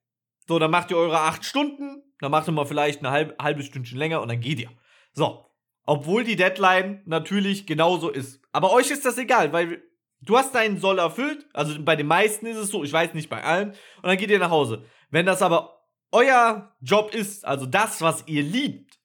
so, 0.48 0.58
dann 0.58 0.72
macht 0.72 0.90
ihr 0.90 0.96
eure 0.96 1.20
acht 1.20 1.44
Stunden, 1.44 2.02
dann 2.18 2.32
macht 2.32 2.48
ihr 2.48 2.52
mal 2.52 2.64
vielleicht 2.64 3.00
ein 3.00 3.12
halb, 3.12 3.40
halbes 3.40 3.66
Stündchen 3.66 3.96
länger 3.96 4.20
und 4.20 4.28
dann 4.28 4.40
geht 4.40 4.58
ihr. 4.58 4.70
So. 5.12 5.46
Obwohl 5.86 6.24
die 6.24 6.34
Deadline 6.34 7.00
natürlich 7.06 7.64
genauso 7.64 8.10
ist. 8.10 8.42
Aber 8.50 8.72
euch 8.72 8.90
ist 8.90 9.06
das 9.06 9.18
egal, 9.18 9.52
weil 9.52 9.80
du 10.20 10.36
hast 10.36 10.52
deinen 10.52 10.80
Soll 10.80 10.98
erfüllt. 10.98 11.46
Also 11.52 11.80
bei 11.80 11.94
den 11.94 12.08
meisten 12.08 12.44
ist 12.44 12.56
es 12.56 12.70
so, 12.70 12.82
ich 12.82 12.92
weiß 12.92 13.14
nicht 13.14 13.30
bei 13.30 13.44
allen. 13.44 13.68
Und 13.68 14.08
dann 14.08 14.18
geht 14.18 14.30
ihr 14.30 14.40
nach 14.40 14.50
Hause. 14.50 14.84
Wenn 15.10 15.24
das 15.24 15.40
aber 15.40 15.84
euer 16.10 16.74
Job 16.80 17.14
ist, 17.14 17.44
also 17.44 17.66
das, 17.66 18.02
was 18.02 18.24
ihr 18.26 18.42
liebt, 18.42 18.98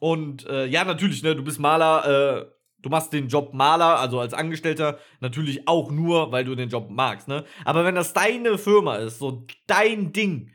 und 0.00 0.46
äh, 0.46 0.64
ja, 0.64 0.84
natürlich, 0.84 1.22
ne, 1.22 1.36
du 1.36 1.44
bist 1.44 1.60
Maler, 1.60 2.46
äh, 2.46 2.50
du 2.80 2.88
machst 2.88 3.12
den 3.12 3.28
Job 3.28 3.54
Maler, 3.54 3.98
also 3.98 4.20
als 4.20 4.34
Angestellter, 4.34 4.98
natürlich 5.20 5.66
auch 5.68 5.90
nur, 5.90 6.32
weil 6.32 6.44
du 6.44 6.54
den 6.54 6.68
Job 6.68 6.88
magst, 6.90 7.28
ne? 7.28 7.44
Aber 7.64 7.84
wenn 7.84 7.94
das 7.94 8.12
deine 8.12 8.58
Firma 8.58 8.96
ist, 8.96 9.18
so 9.18 9.46
dein 9.66 10.12
Ding, 10.12 10.52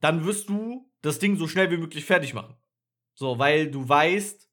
dann 0.00 0.24
wirst 0.24 0.48
du 0.48 0.90
das 1.02 1.18
Ding 1.18 1.36
so 1.36 1.48
schnell 1.48 1.70
wie 1.70 1.76
möglich 1.76 2.04
fertig 2.04 2.34
machen. 2.34 2.56
So, 3.14 3.38
weil 3.38 3.70
du 3.70 3.88
weißt, 3.88 4.48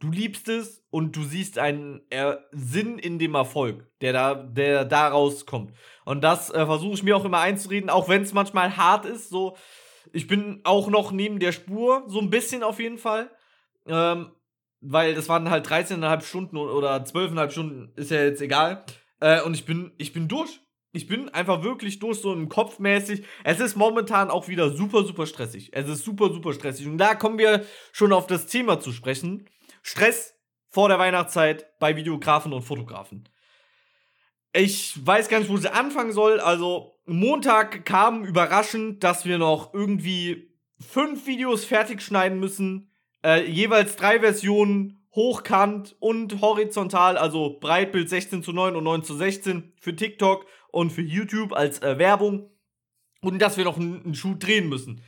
du 0.00 0.10
liebst 0.10 0.48
es 0.48 0.84
und 0.90 1.14
du 1.16 1.22
siehst 1.22 1.58
einen 1.58 2.02
er 2.10 2.44
Sinn 2.52 2.98
in 2.98 3.18
dem 3.18 3.34
Erfolg, 3.34 3.90
der 4.00 4.12
da, 4.12 4.34
der 4.34 4.84
daraus 4.84 5.46
kommt. 5.46 5.72
Und 6.04 6.22
das 6.22 6.50
äh, 6.50 6.66
versuche 6.66 6.94
ich 6.94 7.02
mir 7.02 7.16
auch 7.16 7.24
immer 7.24 7.40
einzureden, 7.40 7.90
auch 7.90 8.08
wenn 8.08 8.22
es 8.22 8.32
manchmal 8.32 8.76
hart 8.76 9.04
ist. 9.04 9.28
So, 9.28 9.56
ich 10.12 10.26
bin 10.26 10.60
auch 10.64 10.88
noch 10.88 11.12
neben 11.12 11.38
der 11.38 11.52
Spur, 11.52 12.04
so 12.06 12.20
ein 12.20 12.30
bisschen 12.30 12.62
auf 12.62 12.80
jeden 12.80 12.98
Fall. 12.98 13.30
Ähm, 13.86 14.32
weil 14.80 15.14
das 15.14 15.28
waren 15.28 15.50
halt 15.50 15.66
13,5 15.66 16.22
Stunden 16.22 16.56
oder 16.56 16.96
12,5 16.96 17.50
Stunden, 17.50 17.92
ist 17.96 18.10
ja 18.10 18.22
jetzt 18.22 18.40
egal. 18.40 18.84
Äh, 19.20 19.42
und 19.42 19.54
ich 19.54 19.64
bin, 19.64 19.92
ich 19.98 20.12
bin 20.12 20.28
durch 20.28 20.60
ich 20.92 21.06
bin 21.06 21.28
einfach 21.28 21.62
wirklich 21.62 21.98
durch 21.98 22.20
so 22.20 22.32
im 22.32 22.48
Kopf 22.48 22.78
mäßig. 22.78 23.22
Es 23.44 23.60
ist 23.60 23.76
momentan 23.76 24.30
auch 24.30 24.48
wieder 24.48 24.70
super, 24.70 25.04
super 25.04 25.26
stressig. 25.26 25.70
Es 25.72 25.88
ist 25.88 26.04
super, 26.04 26.32
super 26.32 26.52
stressig. 26.52 26.86
Und 26.86 26.98
da 26.98 27.14
kommen 27.14 27.38
wir 27.38 27.64
schon 27.92 28.12
auf 28.12 28.26
das 28.26 28.46
Thema 28.46 28.80
zu 28.80 28.92
sprechen. 28.92 29.48
Stress 29.82 30.34
vor 30.70 30.88
der 30.88 30.98
Weihnachtszeit 30.98 31.78
bei 31.78 31.94
Videografen 31.96 32.52
und 32.52 32.62
Fotografen. 32.62 33.28
Ich 34.52 34.94
weiß 35.04 35.28
gar 35.28 35.40
nicht, 35.40 35.50
wo 35.50 35.58
sie 35.58 35.72
anfangen 35.72 36.12
soll. 36.12 36.40
Also, 36.40 36.98
Montag 37.04 37.84
kam 37.84 38.24
überraschend, 38.24 39.04
dass 39.04 39.26
wir 39.26 39.38
noch 39.38 39.74
irgendwie 39.74 40.54
fünf 40.80 41.26
Videos 41.26 41.66
fertig 41.66 42.00
schneiden 42.00 42.40
müssen. 42.40 42.87
Äh, 43.24 43.44
jeweils 43.50 43.96
drei 43.96 44.20
Versionen 44.20 44.98
hochkant 45.14 45.96
und 45.98 46.40
horizontal, 46.40 47.16
also 47.16 47.58
Breitbild 47.58 48.08
16 48.08 48.42
zu 48.42 48.52
9 48.52 48.76
und 48.76 48.84
9 48.84 49.02
zu 49.02 49.14
16 49.14 49.72
für 49.80 49.96
TikTok 49.96 50.46
und 50.70 50.90
für 50.90 51.02
YouTube 51.02 51.52
als 51.52 51.82
äh, 51.82 51.98
Werbung 51.98 52.50
und 53.20 53.40
dass 53.40 53.56
wir 53.56 53.64
noch 53.64 53.78
einen, 53.78 54.04
einen 54.04 54.14
Schuh 54.14 54.34
drehen 54.38 54.68
müssen. 54.68 55.02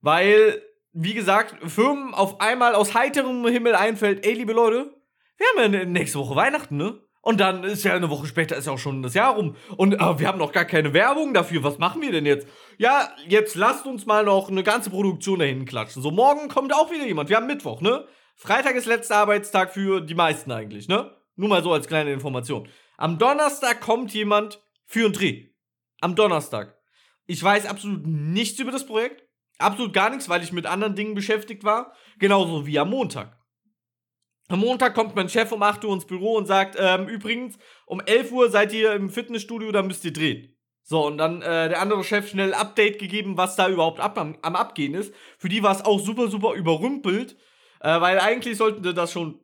Weil, 0.00 0.62
wie 0.92 1.14
gesagt, 1.14 1.70
Firmen 1.70 2.14
auf 2.14 2.40
einmal 2.40 2.74
aus 2.74 2.94
heiterem 2.94 3.46
Himmel 3.46 3.74
einfällt, 3.74 4.24
ey, 4.24 4.32
liebe 4.32 4.52
Leute, 4.52 4.94
wir 5.36 5.64
haben 5.64 5.74
ja 5.74 5.84
nächste 5.84 6.18
Woche 6.18 6.36
Weihnachten, 6.36 6.76
ne? 6.76 7.00
Und 7.22 7.38
dann 7.38 7.62
ist 7.62 7.84
ja 7.84 7.94
eine 7.94 8.10
Woche 8.10 8.26
später 8.26 8.56
ist 8.56 8.66
ja 8.66 8.72
auch 8.72 8.78
schon 8.78 9.02
das 9.02 9.14
Jahr 9.14 9.36
rum. 9.36 9.54
Und 9.76 9.94
äh, 9.94 10.18
wir 10.18 10.26
haben 10.26 10.38
noch 10.38 10.50
gar 10.50 10.64
keine 10.64 10.92
Werbung 10.92 11.32
dafür. 11.32 11.62
Was 11.62 11.78
machen 11.78 12.02
wir 12.02 12.10
denn 12.10 12.26
jetzt? 12.26 12.48
Ja, 12.78 13.10
jetzt 13.28 13.54
lasst 13.54 13.86
uns 13.86 14.06
mal 14.06 14.24
noch 14.24 14.50
eine 14.50 14.64
ganze 14.64 14.90
Produktion 14.90 15.38
dahin 15.38 15.64
klatschen. 15.64 16.02
So, 16.02 16.10
morgen 16.10 16.48
kommt 16.48 16.74
auch 16.74 16.90
wieder 16.90 17.06
jemand. 17.06 17.30
Wir 17.30 17.36
haben 17.36 17.46
Mittwoch, 17.46 17.80
ne? 17.80 18.06
Freitag 18.34 18.74
ist 18.74 18.86
letzter 18.86 19.16
Arbeitstag 19.18 19.72
für 19.72 20.00
die 20.00 20.16
meisten 20.16 20.50
eigentlich, 20.50 20.88
ne? 20.88 21.16
Nur 21.36 21.48
mal 21.48 21.62
so 21.62 21.72
als 21.72 21.86
kleine 21.86 22.12
Information. 22.12 22.68
Am 22.96 23.18
Donnerstag 23.18 23.80
kommt 23.80 24.12
jemand 24.12 24.60
für 24.84 25.04
einen 25.04 25.12
Dreh. 25.12 25.46
Am 26.00 26.16
Donnerstag. 26.16 26.76
Ich 27.26 27.42
weiß 27.42 27.66
absolut 27.66 28.04
nichts 28.04 28.58
über 28.58 28.72
das 28.72 28.84
Projekt. 28.84 29.22
Absolut 29.58 29.92
gar 29.92 30.10
nichts, 30.10 30.28
weil 30.28 30.42
ich 30.42 30.52
mit 30.52 30.66
anderen 30.66 30.96
Dingen 30.96 31.14
beschäftigt 31.14 31.62
war. 31.62 31.94
Genauso 32.18 32.66
wie 32.66 32.80
am 32.80 32.90
Montag. 32.90 33.38
Am 34.52 34.60
Montag 34.60 34.94
kommt 34.94 35.16
mein 35.16 35.30
Chef 35.30 35.50
um 35.50 35.62
8 35.62 35.82
Uhr 35.82 35.94
ins 35.94 36.04
Büro 36.04 36.36
und 36.36 36.44
sagt, 36.44 36.76
ähm, 36.78 37.08
übrigens, 37.08 37.56
um 37.86 38.00
11 38.00 38.32
Uhr 38.32 38.50
seid 38.50 38.74
ihr 38.74 38.92
im 38.92 39.08
Fitnessstudio, 39.08 39.72
da 39.72 39.82
müsst 39.82 40.04
ihr 40.04 40.12
drehen. 40.12 40.54
So, 40.82 41.06
und 41.06 41.16
dann 41.16 41.40
äh, 41.40 41.70
der 41.70 41.80
andere 41.80 42.04
Chef 42.04 42.28
schnell 42.28 42.52
Update 42.52 42.98
gegeben, 42.98 43.38
was 43.38 43.56
da 43.56 43.70
überhaupt 43.70 43.98
ab, 43.98 44.18
am, 44.18 44.36
am 44.42 44.54
Abgehen 44.54 44.92
ist. 44.92 45.14
Für 45.38 45.48
die 45.48 45.62
war 45.62 45.74
es 45.74 45.82
auch 45.82 45.98
super, 45.98 46.28
super 46.28 46.52
überrümpelt, 46.52 47.38
äh, 47.80 47.98
weil 48.02 48.20
eigentlich 48.20 48.58
sollten 48.58 48.82
das 48.94 49.10
schon 49.10 49.40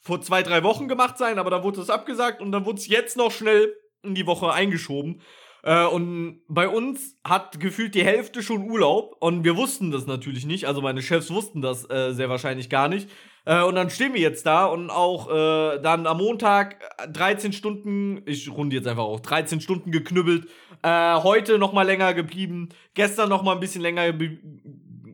vor 0.00 0.20
zwei, 0.20 0.44
drei 0.44 0.62
Wochen 0.62 0.86
gemacht 0.86 1.18
sein, 1.18 1.40
aber 1.40 1.50
da 1.50 1.64
wurde 1.64 1.80
es 1.80 1.90
abgesagt 1.90 2.40
und 2.40 2.52
dann 2.52 2.64
wurde 2.64 2.78
es 2.78 2.86
jetzt 2.86 3.16
noch 3.16 3.32
schnell 3.32 3.74
in 4.04 4.14
die 4.14 4.28
Woche 4.28 4.52
eingeschoben. 4.52 5.22
Äh, 5.62 5.86
und 5.86 6.40
bei 6.48 6.68
uns 6.68 7.16
hat 7.24 7.60
gefühlt 7.60 7.94
die 7.94 8.04
Hälfte 8.04 8.42
schon 8.42 8.68
Urlaub 8.68 9.16
und 9.20 9.44
wir 9.44 9.56
wussten 9.56 9.90
das 9.90 10.06
natürlich 10.06 10.44
nicht. 10.44 10.66
Also 10.66 10.80
meine 10.80 11.02
Chefs 11.02 11.30
wussten 11.30 11.62
das 11.62 11.88
äh, 11.88 12.12
sehr 12.12 12.28
wahrscheinlich 12.28 12.68
gar 12.68 12.88
nicht. 12.88 13.08
Äh, 13.44 13.62
und 13.62 13.74
dann 13.74 13.90
stehen 13.90 14.14
wir 14.14 14.20
jetzt 14.20 14.46
da 14.46 14.66
und 14.66 14.90
auch 14.90 15.28
äh, 15.28 15.80
dann 15.80 16.06
am 16.06 16.18
Montag 16.18 16.76
13 17.12 17.52
Stunden, 17.52 18.22
ich 18.26 18.50
runde 18.50 18.76
jetzt 18.76 18.88
einfach 18.88 19.04
auf, 19.04 19.22
13 19.22 19.60
Stunden 19.60 19.90
geknüppelt. 19.90 20.48
Äh, 20.82 21.14
heute 21.22 21.58
noch 21.58 21.72
mal 21.72 21.82
länger 21.82 22.14
geblieben, 22.14 22.70
gestern 22.94 23.28
noch 23.28 23.42
mal 23.42 23.52
ein 23.52 23.60
bisschen 23.60 23.82
länger, 23.82 24.12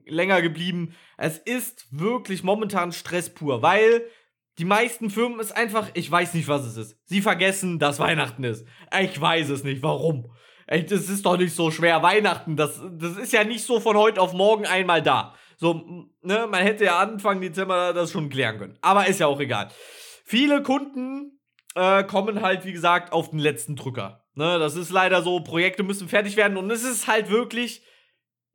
länger 0.07 0.43
geblieben. 0.43 0.95
Es 1.19 1.39
ist 1.39 1.87
wirklich 1.91 2.43
momentan 2.43 2.93
Stress 2.93 3.29
pur, 3.33 3.63
weil 3.63 4.03
die 4.59 4.65
meisten 4.65 5.09
Firmen 5.09 5.39
ist 5.39 5.57
einfach, 5.57 5.89
ich 5.95 6.11
weiß 6.11 6.35
nicht, 6.35 6.49
was 6.49 6.65
es 6.65 6.77
ist. 6.77 6.99
Sie 7.05 7.23
vergessen, 7.23 7.79
dass 7.79 8.01
Weihnachten 8.01 8.43
ist. 8.45 8.67
Ich 9.01 9.21
weiß 9.21 9.51
es 9.51 9.63
nicht, 9.63 9.83
warum. 9.83 10.33
Ey, 10.67 10.85
das 10.85 11.09
ist 11.09 11.25
doch 11.25 11.39
nicht 11.39 11.55
so 11.55 11.71
schwer. 11.71 12.03
Weihnachten, 12.03 12.57
das, 12.57 12.83
das 12.99 13.17
ist 13.17 13.33
ja 13.33 13.45
nicht 13.45 13.65
so 13.65 13.81
von 13.81 13.97
heute 13.97 14.21
auf 14.21 14.33
morgen 14.35 14.67
einmal 14.67 15.03
da. 15.03 15.35
So, 15.57 16.09
ne, 16.23 16.47
man 16.51 16.63
hätte 16.63 16.85
ja 16.85 16.99
Anfang 16.99 17.41
Dezember 17.41 17.93
das 17.93 18.13
schon 18.13 18.29
klären 18.29 18.59
können. 18.59 18.79
Aber 18.83 19.07
ist 19.07 19.21
ja 19.21 19.27
auch 19.29 19.41
egal. 19.41 19.69
Viele 20.25 20.63
Kunden 20.63 21.41
äh, 21.75 22.05
kommen 22.05 22.43
halt, 22.43 22.65
wie 22.65 22.73
gesagt, 22.73 23.13
auf 23.13 23.31
den 23.31 23.39
letzten 23.39 23.77
Drücker. 23.77 24.25
Ne, 24.35 24.59
das 24.59 24.77
ist 24.77 24.91
leider 24.91 25.23
so, 25.23 25.41
Projekte 25.41 25.83
müssen 25.83 26.09
fertig 26.09 26.37
werden 26.37 26.57
und 26.57 26.71
es 26.71 26.85
ist 26.85 27.07
halt 27.07 27.31
wirklich 27.31 27.83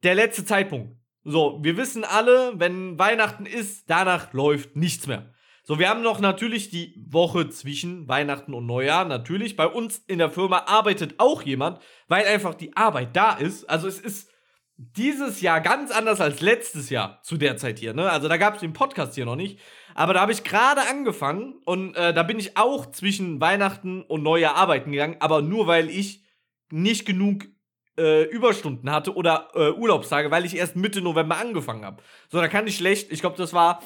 der 0.03 0.15
letzte 0.15 0.45
Zeitpunkt. 0.45 0.97
So, 1.23 1.59
wir 1.61 1.77
wissen 1.77 2.03
alle, 2.03 2.53
wenn 2.55 2.99
Weihnachten 2.99 3.45
ist, 3.45 3.89
danach 3.89 4.33
läuft 4.33 4.75
nichts 4.75 5.07
mehr. 5.07 5.32
So, 5.65 5.79
wir 5.79 5.87
haben 5.87 6.01
noch 6.01 6.19
natürlich 6.19 6.71
die 6.71 6.93
Woche 6.97 7.49
zwischen 7.49 8.09
Weihnachten 8.09 8.53
und 8.53 8.65
Neujahr. 8.65 9.05
Natürlich, 9.05 9.55
bei 9.55 9.65
uns 9.65 9.99
in 10.07 10.17
der 10.17 10.29
Firma 10.29 10.63
arbeitet 10.67 11.15
auch 11.19 11.41
jemand, 11.41 11.79
weil 12.09 12.25
einfach 12.25 12.53
die 12.53 12.75
Arbeit 12.75 13.15
da 13.15 13.31
ist. 13.31 13.69
Also 13.69 13.87
es 13.87 13.97
ist 13.97 14.29
dieses 14.75 15.39
Jahr 15.39 15.61
ganz 15.61 15.91
anders 15.91 16.19
als 16.19 16.41
letztes 16.41 16.89
Jahr 16.89 17.21
zu 17.23 17.37
der 17.37 17.55
Zeit 17.55 17.79
hier. 17.79 17.93
Ne? 17.93 18.09
Also 18.09 18.27
da 18.27 18.35
gab 18.35 18.55
es 18.55 18.59
den 18.59 18.73
Podcast 18.73 19.15
hier 19.15 19.23
noch 19.23 19.37
nicht. 19.37 19.57
Aber 19.95 20.13
da 20.13 20.19
habe 20.19 20.33
ich 20.33 20.43
gerade 20.43 20.81
angefangen 20.81 21.61
und 21.63 21.95
äh, 21.95 22.13
da 22.13 22.23
bin 22.23 22.39
ich 22.39 22.57
auch 22.57 22.91
zwischen 22.91 23.39
Weihnachten 23.39 24.01
und 24.01 24.21
Neujahr 24.21 24.55
arbeiten 24.55 24.91
gegangen, 24.91 25.15
aber 25.21 25.41
nur 25.41 25.67
weil 25.67 25.89
ich 25.89 26.25
nicht 26.71 27.05
genug 27.05 27.45
äh, 27.97 28.23
Überstunden 28.23 28.91
hatte 28.91 29.15
oder 29.15 29.51
äh, 29.53 29.69
Urlaubstage, 29.69 30.29
weil 30.29 30.43
ich 30.43 30.57
erst 30.57 30.75
Mitte 30.75 31.01
November 31.01 31.37
angefangen 31.37 31.85
habe. 31.85 32.03
So, 32.29 32.39
da 32.39 32.49
kann 32.49 32.67
ich 32.67 32.75
schlecht, 32.75 33.13
ich 33.13 33.21
glaube, 33.21 33.37
das 33.37 33.53
war 33.53 33.81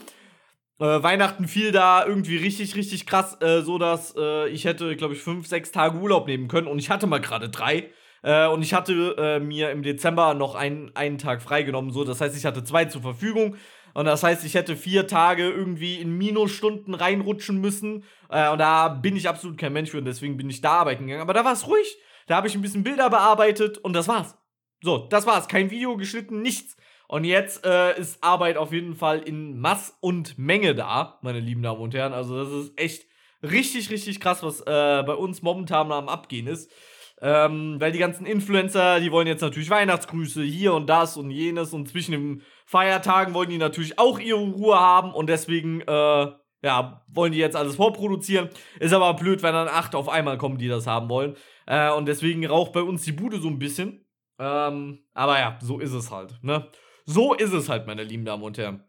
äh, 0.79 1.03
Weihnachten 1.03 1.47
fiel 1.47 1.71
da 1.71 2.05
irgendwie 2.05 2.37
richtig, 2.37 2.75
richtig 2.75 3.05
krass, 3.05 3.37
äh, 3.41 3.61
so 3.61 3.77
dass 3.77 4.15
äh, 4.17 4.47
ich 4.49 4.65
hätte, 4.65 4.95
glaube 4.95 5.13
ich, 5.13 5.21
fünf, 5.21 5.47
sechs 5.47 5.71
Tage 5.71 5.97
Urlaub 5.97 6.27
nehmen 6.27 6.47
können 6.47 6.67
und 6.67 6.79
ich 6.79 6.89
hatte 6.89 7.07
mal 7.07 7.21
gerade 7.21 7.49
drei. 7.49 7.89
Äh, 8.23 8.47
und 8.47 8.61
ich 8.61 8.73
hatte 8.73 9.15
äh, 9.17 9.39
mir 9.39 9.71
im 9.71 9.83
Dezember 9.83 10.33
noch 10.33 10.55
ein, 10.55 10.91
einen 10.95 11.17
Tag 11.17 11.41
freigenommen, 11.41 11.91
so. 11.91 12.03
Das 12.03 12.21
heißt, 12.21 12.35
ich 12.35 12.45
hatte 12.45 12.63
zwei 12.63 12.85
zur 12.85 13.01
Verfügung. 13.01 13.55
Und 13.93 14.05
das 14.05 14.21
heißt, 14.21 14.45
ich 14.45 14.53
hätte 14.53 14.75
vier 14.75 15.07
Tage 15.07 15.49
irgendwie 15.49 15.95
in 15.95 16.17
Minusstunden 16.17 16.93
reinrutschen 16.93 17.59
müssen. 17.59 18.03
Äh, 18.29 18.49
und 18.49 18.59
da 18.59 18.89
bin 18.89 19.15
ich 19.15 19.27
absolut 19.27 19.57
kein 19.57 19.73
Mensch 19.73 19.91
für 19.91 19.97
und 19.97 20.05
deswegen 20.05 20.37
bin 20.37 20.49
ich 20.49 20.61
da 20.61 20.73
arbeiten 20.73 21.07
gegangen. 21.07 21.21
Aber 21.21 21.33
da 21.33 21.45
war 21.45 21.53
es 21.53 21.67
ruhig. 21.67 21.97
Da 22.27 22.35
habe 22.35 22.47
ich 22.47 22.55
ein 22.55 22.61
bisschen 22.61 22.83
Bilder 22.83 23.09
bearbeitet 23.09 23.77
und 23.79 23.93
das 23.93 24.07
war's. 24.07 24.37
So, 24.81 25.07
das 25.09 25.25
war's. 25.25 25.47
Kein 25.47 25.71
Video 25.71 25.97
geschnitten, 25.97 26.41
nichts. 26.41 26.75
Und 27.07 27.23
jetzt 27.23 27.65
äh, 27.65 27.97
ist 27.97 28.21
Arbeit 28.23 28.57
auf 28.57 28.73
jeden 28.73 28.95
Fall 28.95 29.19
in 29.19 29.59
Mass 29.59 29.97
und 30.01 30.37
Menge 30.37 30.75
da, 30.75 31.19
meine 31.21 31.39
lieben 31.39 31.63
Damen 31.63 31.79
und 31.79 31.93
Herren. 31.93 32.13
Also, 32.13 32.43
das 32.43 32.51
ist 32.51 32.73
echt 32.79 33.05
richtig, 33.41 33.89
richtig 33.89 34.19
krass, 34.19 34.43
was 34.43 34.61
äh, 34.61 35.03
bei 35.03 35.13
uns 35.13 35.41
momentan 35.41 35.91
am 35.91 36.09
Abgehen 36.09 36.47
ist. 36.47 36.71
Ähm, 37.19 37.77
weil 37.79 37.91
die 37.91 37.99
ganzen 37.99 38.27
Influencer, 38.27 38.99
die 38.99 39.11
wollen 39.11 39.25
jetzt 39.25 39.41
natürlich 39.41 39.71
Weihnachtsgrüße, 39.71 40.43
hier 40.43 40.73
und 40.73 40.87
das 40.87 41.17
und 41.17 41.31
jenes 41.31 41.73
und 41.73 41.89
zwischen 41.89 42.11
den 42.11 42.41
Feiertagen 42.67 43.33
wollen 43.33 43.49
die 43.49 43.57
natürlich 43.57 43.97
auch 43.97 44.19
ihre 44.19 44.39
Ruhe 44.39 44.79
haben 44.79 45.13
und 45.13 45.27
deswegen, 45.27 45.81
äh, 45.81 46.27
ja, 46.61 47.05
wollen 47.07 47.31
die 47.31 47.39
jetzt 47.39 47.55
alles 47.55 47.75
vorproduzieren. 47.75 48.49
Ist 48.79 48.93
aber 48.93 49.13
blöd, 49.15 49.41
wenn 49.41 49.53
dann 49.53 49.67
acht 49.67 49.95
auf 49.95 50.09
einmal 50.09 50.37
kommen, 50.37 50.59
die 50.59 50.67
das 50.67 50.85
haben 50.85 51.09
wollen. 51.09 51.35
Äh, 51.65 51.91
und 51.91 52.07
deswegen 52.07 52.45
raucht 52.45 52.73
bei 52.73 52.81
uns 52.81 53.03
die 53.03 53.13
Bude 53.13 53.39
so 53.39 53.47
ein 53.47 53.59
bisschen. 53.59 54.05
Ähm, 54.37 54.99
aber 55.13 55.39
ja, 55.39 55.57
so 55.61 55.79
ist 55.79 55.93
es 55.93 56.11
halt, 56.11 56.35
ne? 56.43 56.69
So 57.07 57.33
ist 57.33 57.53
es 57.53 57.69
halt, 57.69 57.87
meine 57.87 58.03
lieben 58.03 58.25
Damen 58.25 58.43
und 58.43 58.57
Herren. 58.57 58.83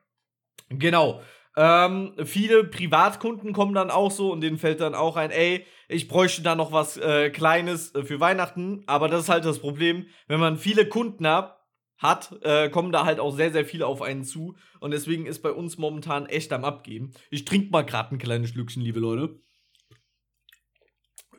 Genau. 0.68 1.22
Ähm, 1.56 2.14
viele 2.24 2.64
Privatkunden 2.64 3.52
kommen 3.52 3.74
dann 3.74 3.92
auch 3.92 4.10
so 4.10 4.32
und 4.32 4.40
denen 4.40 4.58
fällt 4.58 4.80
dann 4.80 4.96
auch 4.96 5.16
ein, 5.16 5.30
ey, 5.30 5.64
ich 5.88 6.08
bräuchte 6.08 6.42
da 6.42 6.56
noch 6.56 6.72
was 6.72 6.96
äh, 6.96 7.30
Kleines 7.30 7.94
äh, 7.94 8.02
für 8.02 8.18
Weihnachten. 8.18 8.82
Aber 8.86 9.08
das 9.08 9.22
ist 9.22 9.28
halt 9.28 9.44
das 9.44 9.60
Problem, 9.60 10.06
wenn 10.26 10.40
man 10.40 10.56
viele 10.58 10.88
Kunden 10.88 11.26
hat, 11.28 11.58
hat, 11.96 12.36
äh, 12.42 12.68
kommen 12.70 12.90
da 12.90 13.04
halt 13.04 13.20
auch 13.20 13.34
sehr, 13.34 13.52
sehr 13.52 13.64
viele 13.64 13.86
auf 13.86 14.02
einen 14.02 14.24
zu. 14.24 14.56
Und 14.80 14.90
deswegen 14.90 15.26
ist 15.26 15.40
bei 15.42 15.52
uns 15.52 15.78
momentan 15.78 16.26
echt 16.26 16.52
am 16.52 16.64
Abgeben. 16.64 17.12
Ich 17.30 17.44
trinke 17.44 17.70
mal 17.70 17.82
gerade 17.82 18.14
ein 18.14 18.18
kleines 18.18 18.50
Schlückchen, 18.50 18.82
liebe 18.82 19.00
Leute. 19.00 19.40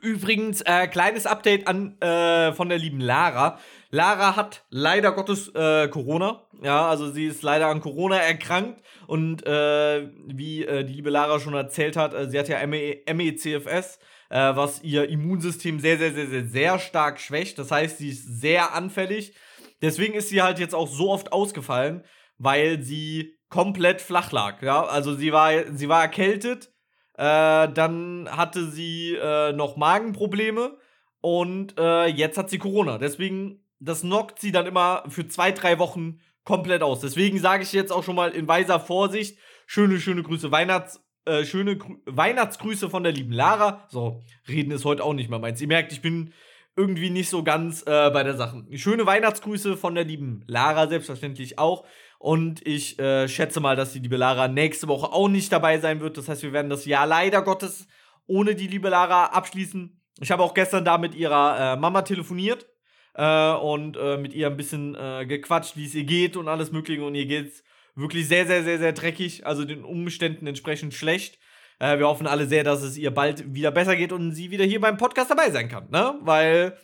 Übrigens, 0.01 0.61
äh, 0.61 0.87
kleines 0.87 1.25
Update 1.25 1.67
an, 1.67 1.99
äh, 1.99 2.53
von 2.53 2.69
der 2.69 2.77
lieben 2.77 3.01
Lara. 3.01 3.59
Lara 3.91 4.35
hat 4.35 4.65
leider 4.69 5.11
Gottes 5.11 5.49
äh, 5.55 5.87
Corona. 5.87 6.43
Ja, 6.61 6.87
also 6.89 7.09
sie 7.09 7.25
ist 7.25 7.41
leider 7.41 7.67
an 7.67 7.81
Corona 7.81 8.17
erkrankt. 8.17 8.81
Und 9.07 9.45
äh, 9.47 10.09
wie 10.27 10.63
äh, 10.63 10.83
die 10.83 10.93
liebe 10.93 11.09
Lara 11.09 11.39
schon 11.39 11.55
erzählt 11.55 11.97
hat, 11.97 12.13
äh, 12.13 12.29
sie 12.29 12.37
hat 12.37 12.47
ja 12.47 12.65
MECFS, 12.67 13.99
äh, 14.29 14.55
was 14.55 14.83
ihr 14.83 15.09
Immunsystem 15.09 15.79
sehr, 15.79 15.97
sehr, 15.97 16.13
sehr, 16.13 16.27
sehr, 16.27 16.45
sehr 16.45 16.79
stark 16.79 17.19
schwächt. 17.19 17.57
Das 17.57 17.71
heißt, 17.71 17.97
sie 17.97 18.09
ist 18.09 18.41
sehr 18.41 18.75
anfällig. 18.75 19.33
Deswegen 19.81 20.13
ist 20.13 20.29
sie 20.29 20.41
halt 20.41 20.59
jetzt 20.59 20.75
auch 20.75 20.87
so 20.87 21.09
oft 21.09 21.31
ausgefallen, 21.31 22.03
weil 22.37 22.83
sie 22.83 23.39
komplett 23.49 24.01
flach 24.01 24.31
lag. 24.31 24.61
Ja, 24.61 24.83
also 24.83 25.15
sie 25.15 25.31
war, 25.31 25.51
sie 25.73 25.89
war 25.89 26.01
erkältet 26.01 26.71
äh, 27.17 27.67
dann 27.73 28.29
hatte 28.31 28.69
sie 28.69 29.17
noch 29.53 29.75
Magenprobleme 29.75 30.77
und 31.21 31.77
äh, 31.77 32.05
jetzt 32.05 32.37
hat 32.37 32.49
sie 32.49 32.59
Corona. 32.59 32.97
Deswegen, 32.97 33.61
das 33.79 34.01
knockt 34.01 34.39
sie 34.39 34.51
dann 34.51 34.65
immer 34.65 35.03
für 35.07 35.27
zwei, 35.27 35.51
drei 35.51 35.79
Wochen 35.79 36.19
komplett 36.43 36.81
aus. 36.81 36.99
Deswegen 37.01 37.39
sage 37.39 37.63
ich 37.63 37.73
jetzt 37.73 37.91
auch 37.91 38.03
schon 38.03 38.15
mal 38.15 38.31
in 38.31 38.47
weiser 38.47 38.79
Vorsicht: 38.79 39.37
schöne, 39.65 39.99
schöne 39.99 40.23
Grüße, 40.23 40.51
Weihnachts, 40.51 41.01
äh, 41.25 41.45
schöne 41.45 41.77
Grü 41.77 41.95
Weihnachtsgrüße 42.05 42.89
von 42.89 43.03
der 43.03 43.11
lieben 43.11 43.31
Lara. 43.31 43.85
So, 43.89 44.21
reden 44.47 44.71
ist 44.71 44.85
heute 44.85 45.03
auch 45.03 45.13
nicht 45.13 45.29
mehr 45.29 45.39
meins. 45.39 45.61
Ihr 45.61 45.67
merkt, 45.67 45.91
ich 45.91 46.01
bin 46.01 46.33
irgendwie 46.75 47.09
nicht 47.09 47.29
so 47.29 47.43
ganz 47.43 47.81
äh, 47.83 48.09
bei 48.11 48.23
der 48.23 48.35
Sache. 48.35 48.65
Schöne 48.73 49.05
Weihnachtsgrüße 49.05 49.77
von 49.77 49.95
der 49.95 50.05
lieben 50.05 50.43
Lara, 50.47 50.87
selbstverständlich 50.87 51.59
auch. 51.59 51.85
Und 52.19 52.65
ich 52.65 52.99
äh, 52.99 53.27
schätze 53.27 53.59
mal, 53.59 53.75
dass 53.75 53.93
die 53.93 53.99
liebe 53.99 54.17
Lara 54.17 54.47
nächste 54.47 54.87
Woche 54.87 55.11
auch 55.11 55.29
nicht 55.29 55.51
dabei 55.51 55.79
sein 55.79 55.99
wird. 55.99 56.17
Das 56.17 56.27
heißt, 56.27 56.43
wir 56.43 56.53
werden 56.53 56.69
das 56.69 56.85
Jahr 56.85 57.05
leider 57.05 57.41
Gottes 57.41 57.87
ohne 58.27 58.55
die 58.55 58.67
liebe 58.67 58.89
Lara 58.89 59.25
abschließen. 59.27 60.01
Ich 60.21 60.31
habe 60.31 60.43
auch 60.43 60.53
gestern 60.53 60.85
da 60.85 60.97
mit 60.97 61.15
ihrer 61.15 61.73
äh, 61.73 61.77
Mama 61.77 62.01
telefoniert 62.01 62.67
äh, 63.15 63.53
und 63.53 63.97
äh, 63.97 64.17
mit 64.17 64.33
ihr 64.33 64.47
ein 64.47 64.57
bisschen 64.57 64.95
äh, 64.95 65.25
gequatscht, 65.25 65.77
wie 65.77 65.85
es 65.85 65.95
ihr 65.95 66.03
geht 66.03 66.37
und 66.37 66.47
alles 66.47 66.71
Mögliche. 66.71 67.03
Und 67.03 67.15
ihr 67.15 67.25
geht 67.25 67.47
es 67.47 67.63
wirklich 67.95 68.27
sehr, 68.27 68.45
sehr, 68.45 68.63
sehr, 68.63 68.79
sehr 68.79 68.93
dreckig, 68.93 69.45
also 69.45 69.65
den 69.65 69.83
Umständen 69.83 70.47
entsprechend 70.47 70.93
schlecht. 70.93 71.39
Äh, 71.79 71.97
wir 71.99 72.07
hoffen 72.07 72.27
alle 72.27 72.45
sehr, 72.45 72.63
dass 72.63 72.81
es 72.81 72.97
ihr 72.97 73.11
bald 73.11 73.53
wieder 73.53 73.71
besser 73.71 73.95
geht 73.95 74.11
und 74.11 74.33
sie 74.33 74.51
wieder 74.51 74.65
hier 74.65 74.81
beim 74.81 74.97
Podcast 74.97 75.31
dabei 75.31 75.51
sein 75.51 75.69
kann, 75.69 75.89
ne? 75.89 76.15
Weil 76.21 76.77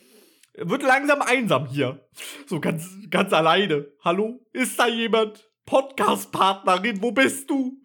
wird 0.56 0.82
langsam 0.82 1.20
einsam 1.20 1.66
hier. 1.66 2.00
So 2.46 2.60
ganz, 2.60 2.88
ganz 3.10 3.32
alleine. 3.32 3.86
Hallo? 4.02 4.40
Ist 4.52 4.78
da 4.78 4.88
jemand? 4.88 5.50
Podcast-Partnerin, 5.66 7.02
wo 7.02 7.10
bist 7.10 7.50
du? 7.50 7.82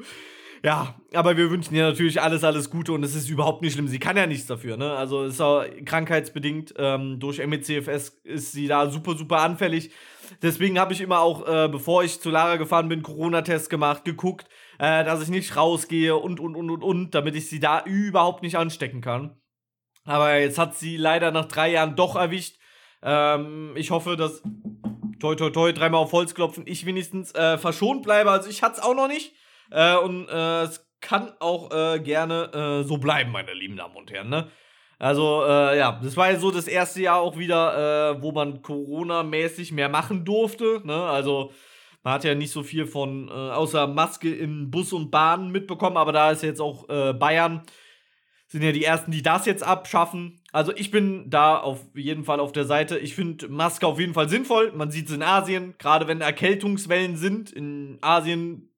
Ja, 0.64 0.96
aber 1.14 1.38
wir 1.38 1.50
wünschen 1.50 1.74
ihr 1.74 1.84
natürlich 1.84 2.22
alles, 2.22 2.44
alles 2.44 2.70
Gute 2.70 2.94
und 2.94 3.04
es 3.04 3.16
ist 3.16 3.30
überhaupt 3.30 3.64
nicht 3.64 3.74
schlimm. 3.74 3.88
Sie 3.88 3.98
kann 3.98 4.16
ja 4.16 4.28
nichts 4.28 4.46
dafür, 4.46 4.78
ne? 4.78 4.94
Also 4.94 5.24
ist 5.24 5.42
auch 5.42 5.66
krankheitsbedingt. 5.86 6.76
Ähm, 6.78 7.20
durch 7.20 7.46
MECFS 7.46 8.22
ist 8.24 8.52
sie 8.52 8.68
da 8.68 8.90
super, 8.90 9.16
super 9.16 9.40
anfällig. 9.40 9.92
Deswegen 10.44 10.80
habe 10.80 10.94
ich 10.94 11.02
immer 11.02 11.20
auch, 11.20 11.48
äh, 11.48 11.68
bevor 11.68 12.04
ich 12.04 12.22
zu 12.22 12.30
Lara 12.30 12.58
gefahren 12.58 12.90
bin, 12.90 13.02
Corona-Test 13.02 13.72
gemacht, 13.72 14.06
geguckt, 14.06 14.48
äh, 14.78 15.04
dass 15.04 15.24
ich 15.24 15.30
nicht 15.30 15.56
rausgehe 15.56 16.16
und, 16.16 16.40
und, 16.40 16.56
und, 16.56 16.70
und, 16.70 16.84
und, 16.84 17.16
damit 17.16 17.36
ich 17.36 17.50
sie 17.50 17.60
da 17.60 17.84
überhaupt 17.84 18.44
nicht 18.44 18.58
anstecken 18.58 19.02
kann. 19.02 19.42
Aber 20.04 20.38
jetzt 20.38 20.60
hat 20.60 20.76
sie 20.76 20.96
leider 20.96 21.32
nach 21.32 21.46
drei 21.46 21.72
Jahren 21.72 21.96
doch 21.96 22.16
erwischt. 22.16 22.58
Ähm, 23.02 23.74
ich 23.76 23.90
hoffe, 23.90 24.16
dass 24.16 24.44
toi 25.20 25.36
toi 25.36 25.50
toi 25.50 25.72
dreimal 25.74 26.02
auf 26.02 26.12
Holz 26.12 26.36
klopfen, 26.36 26.64
ich 26.68 26.86
wenigstens 26.86 27.34
äh, 27.34 27.58
verschont 27.58 28.04
bleibe. 28.04 28.30
Also 28.30 28.50
ich 28.50 28.62
hatte 28.62 28.78
es 28.78 28.84
auch 28.84 28.96
noch 28.96 29.08
nicht. 29.08 29.34
Äh, 29.72 29.98
und 29.98 30.28
äh, 30.28 30.64
es 30.64 30.86
kann 31.02 31.32
auch 31.40 31.72
äh, 31.72 32.00
gerne 32.00 32.52
äh, 32.54 32.84
so 32.84 32.98
bleiben, 32.98 33.32
meine 33.32 33.54
lieben 33.54 33.76
Damen 33.76 33.96
und 33.96 34.12
Herren. 34.12 34.30
Ne? 34.30 34.48
Also, 35.00 35.44
äh, 35.46 35.78
ja, 35.80 36.00
das 36.04 36.16
war 36.16 36.32
ja 36.32 36.40
so 36.40 36.52
das 36.52 36.68
erste 36.68 37.02
Jahr 37.02 37.22
auch 37.22 37.38
wieder, 37.38 38.12
äh, 38.12 38.22
wo 38.22 38.32
man 38.32 38.62
Corona-mäßig 38.62 39.72
mehr 39.72 39.90
machen 39.90 40.24
durfte. 40.26 40.82
Ne? 40.84 40.94
Also, 40.94 41.52
man 42.04 42.14
hat 42.14 42.24
ja 42.24 42.36
nicht 42.36 42.52
so 42.52 42.64
viel 42.64 42.86
von, 42.86 43.30
außer 43.30 43.88
Maske 43.88 44.34
in 44.34 44.72
Bus 44.72 44.92
und 44.92 45.12
Bahn 45.12 45.52
mitbekommen, 45.52 45.98
aber 45.98 46.12
da 46.12 46.32
ist 46.32 46.42
jetzt 46.42 46.60
auch 46.60 46.88
Bayern, 46.88 47.62
sind 48.48 48.64
ja 48.64 48.72
die 48.72 48.84
ersten, 48.84 49.12
die 49.12 49.22
das 49.22 49.46
jetzt 49.46 49.62
abschaffen. 49.62 50.42
Also, 50.52 50.74
ich 50.76 50.90
bin 50.90 51.30
da 51.30 51.60
auf 51.60 51.80
jeden 51.94 52.24
Fall 52.24 52.40
auf 52.40 52.54
der 52.54 52.66
Seite. 52.66 52.98
Ich 52.98 53.14
finde 53.14 53.50
Maske 53.50 53.86
auf 53.86 54.00
jeden 54.00 54.16
Fall 54.16 54.30
sinnvoll. 54.30 54.72
Man 54.72 54.90
sieht 54.90 55.10
es 55.10 55.16
in 55.16 55.22
Asien, 55.22 55.76
gerade 55.78 56.08
wenn 56.08 56.22
Erkältungswellen 56.22 57.18
sind. 57.18 57.52
In 57.52 58.00
Asien, 58.02 58.74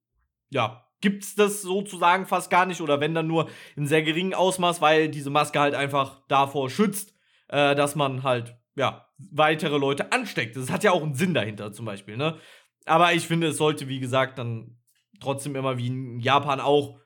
ja, 0.49 0.82
gibt 1.03 1.25
es 1.25 1.35
das 1.35 1.61
sozusagen 1.61 2.25
fast 2.25 2.49
gar 2.49 2.65
nicht 2.65 2.79
oder 2.79 3.01
wenn 3.01 3.13
dann 3.13 3.27
nur 3.27 3.49
in 3.75 3.85
sehr 3.85 4.03
geringem 4.03 4.35
Ausmaß, 4.35 4.79
weil 4.79 5.09
diese 5.09 5.29
Maske 5.29 5.59
halt 5.59 5.75
einfach 5.75 6.21
davor 6.29 6.69
schützt, 6.69 7.13
äh, 7.49 7.75
dass 7.75 7.95
man 7.95 8.23
halt, 8.23 8.55
ja, 8.75 9.09
weitere 9.17 9.77
Leute 9.77 10.13
ansteckt. 10.13 10.55
Das 10.55 10.71
hat 10.71 10.85
ja 10.85 10.93
auch 10.93 11.03
einen 11.03 11.13
Sinn 11.13 11.33
dahinter 11.33 11.73
zum 11.73 11.85
Beispiel, 11.85 12.15
ne? 12.15 12.37
Aber 12.85 13.11
ich 13.11 13.27
finde, 13.27 13.47
es 13.47 13.57
sollte, 13.57 13.89
wie 13.89 13.99
gesagt, 13.99 14.37
dann 14.37 14.77
trotzdem 15.19 15.57
immer 15.57 15.77
wie 15.77 15.87
in 15.87 16.19
Japan 16.19 16.61
auch 16.61 16.97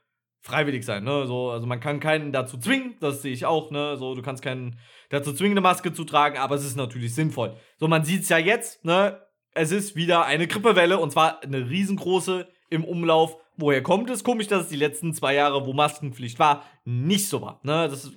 freiwillig 0.42 0.86
sein, 0.86 1.04
ne? 1.04 1.26
So, 1.26 1.50
also 1.50 1.66
man 1.66 1.80
kann 1.80 2.00
keinen 2.00 2.32
dazu 2.32 2.60
zwingen, 2.60 2.98
das 3.00 3.24
sehe 3.24 3.34
ich 3.34 3.48
auch, 3.48 3.72
ne? 3.72 3.98
So, 3.98 4.14
du 4.14 4.22
kannst 4.22 4.44
keinen 4.44 4.80
dazu 5.10 5.34
zwingen, 5.34 5.54
eine 5.54 5.62
Maske 5.62 5.92
zu 5.92 6.04
tragen, 6.04 6.38
aber 6.38 6.54
es 6.54 6.66
ist 6.66 6.78
natürlich 6.78 7.16
sinnvoll. 7.16 7.58
So, 7.78 7.88
man 7.88 8.06
sieht 8.06 8.22
es 8.22 8.30
ja 8.30 8.38
jetzt, 8.38 8.86
ne? 8.86 9.24
Es 9.56 9.72
ist 9.72 9.96
wieder 9.96 10.26
eine 10.26 10.46
Grippewelle 10.46 11.00
und 11.00 11.12
zwar 11.12 11.42
eine 11.42 11.68
riesengroße 11.68 12.48
im 12.70 12.86
Umlauf 12.86 13.38
Woher 13.58 13.82
kommt 13.82 14.10
es? 14.10 14.24
Komisch, 14.24 14.48
dass 14.48 14.64
es 14.64 14.70
die 14.70 14.76
letzten 14.76 15.14
zwei 15.14 15.34
Jahre, 15.34 15.66
wo 15.66 15.74
Maskenpflicht 15.74 16.38
war, 16.38 16.64
nicht 16.86 17.28
so 17.28 17.42
war. 17.42 17.60
Ne? 17.64 17.90
Das 17.90 18.12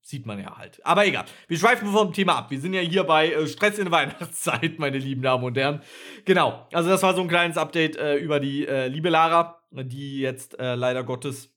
sieht 0.00 0.24
man 0.24 0.38
ja 0.38 0.56
halt. 0.56 0.84
Aber 0.86 1.06
egal. 1.06 1.26
Wir 1.48 1.58
schweifen 1.58 1.88
vom 1.92 2.12
Thema 2.12 2.36
ab. 2.36 2.50
Wir 2.50 2.60
sind 2.60 2.72
ja 2.72 2.80
hier 2.80 3.04
bei 3.04 3.32
äh, 3.32 3.46
Stress 3.46 3.78
in 3.78 3.90
Weihnachtszeit, 3.90 4.78
meine 4.78 4.98
lieben 4.98 5.22
Damen 5.22 5.44
und 5.44 5.56
Herren. 5.56 5.82
Genau. 6.24 6.66
Also, 6.72 6.88
das 6.88 7.02
war 7.02 7.14
so 7.14 7.22
ein 7.22 7.28
kleines 7.28 7.58
Update 7.58 7.96
äh, 7.96 8.16
über 8.16 8.40
die 8.40 8.66
äh, 8.66 8.86
liebe 8.88 9.10
Lara, 9.10 9.60
die 9.70 10.20
jetzt 10.20 10.58
äh, 10.58 10.76
leider 10.76 11.04
Gottes 11.04 11.52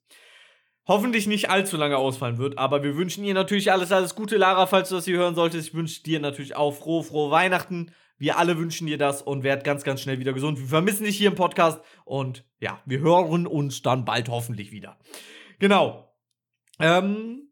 hoffentlich 0.87 1.27
nicht 1.27 1.51
allzu 1.51 1.77
lange 1.77 1.97
ausfallen 1.97 2.39
wird. 2.39 2.57
Aber 2.57 2.83
wir 2.83 2.97
wünschen 2.97 3.23
ihr 3.23 3.35
natürlich 3.35 3.71
alles, 3.71 3.91
alles 3.91 4.15
Gute, 4.15 4.37
Lara, 4.37 4.65
falls 4.65 4.89
du 4.89 4.95
das 4.95 5.05
hier 5.05 5.17
hören 5.17 5.35
solltest. 5.35 5.69
Ich 5.69 5.73
wünsche 5.75 6.01
dir 6.01 6.19
natürlich 6.19 6.55
auch 6.55 6.71
frohe, 6.71 7.03
frohe 7.03 7.31
Weihnachten. 7.31 7.93
Wir 8.19 8.37
alle 8.37 8.57
wünschen 8.57 8.85
dir 8.85 8.97
das 8.97 9.21
und 9.21 9.43
werd 9.43 9.63
ganz, 9.63 9.83
ganz 9.83 10.01
schnell 10.01 10.19
wieder 10.19 10.33
gesund. 10.33 10.59
Wir 10.59 10.67
vermissen 10.67 11.05
dich 11.05 11.17
hier 11.17 11.29
im 11.29 11.35
Podcast 11.35 11.81
und 12.05 12.45
ja, 12.59 12.81
wir 12.85 12.99
hören 12.99 13.47
uns 13.47 13.81
dann 13.81 14.05
bald 14.05 14.29
hoffentlich 14.29 14.71
wieder. 14.71 14.99
Genau. 15.57 16.13
Ähm, 16.79 17.49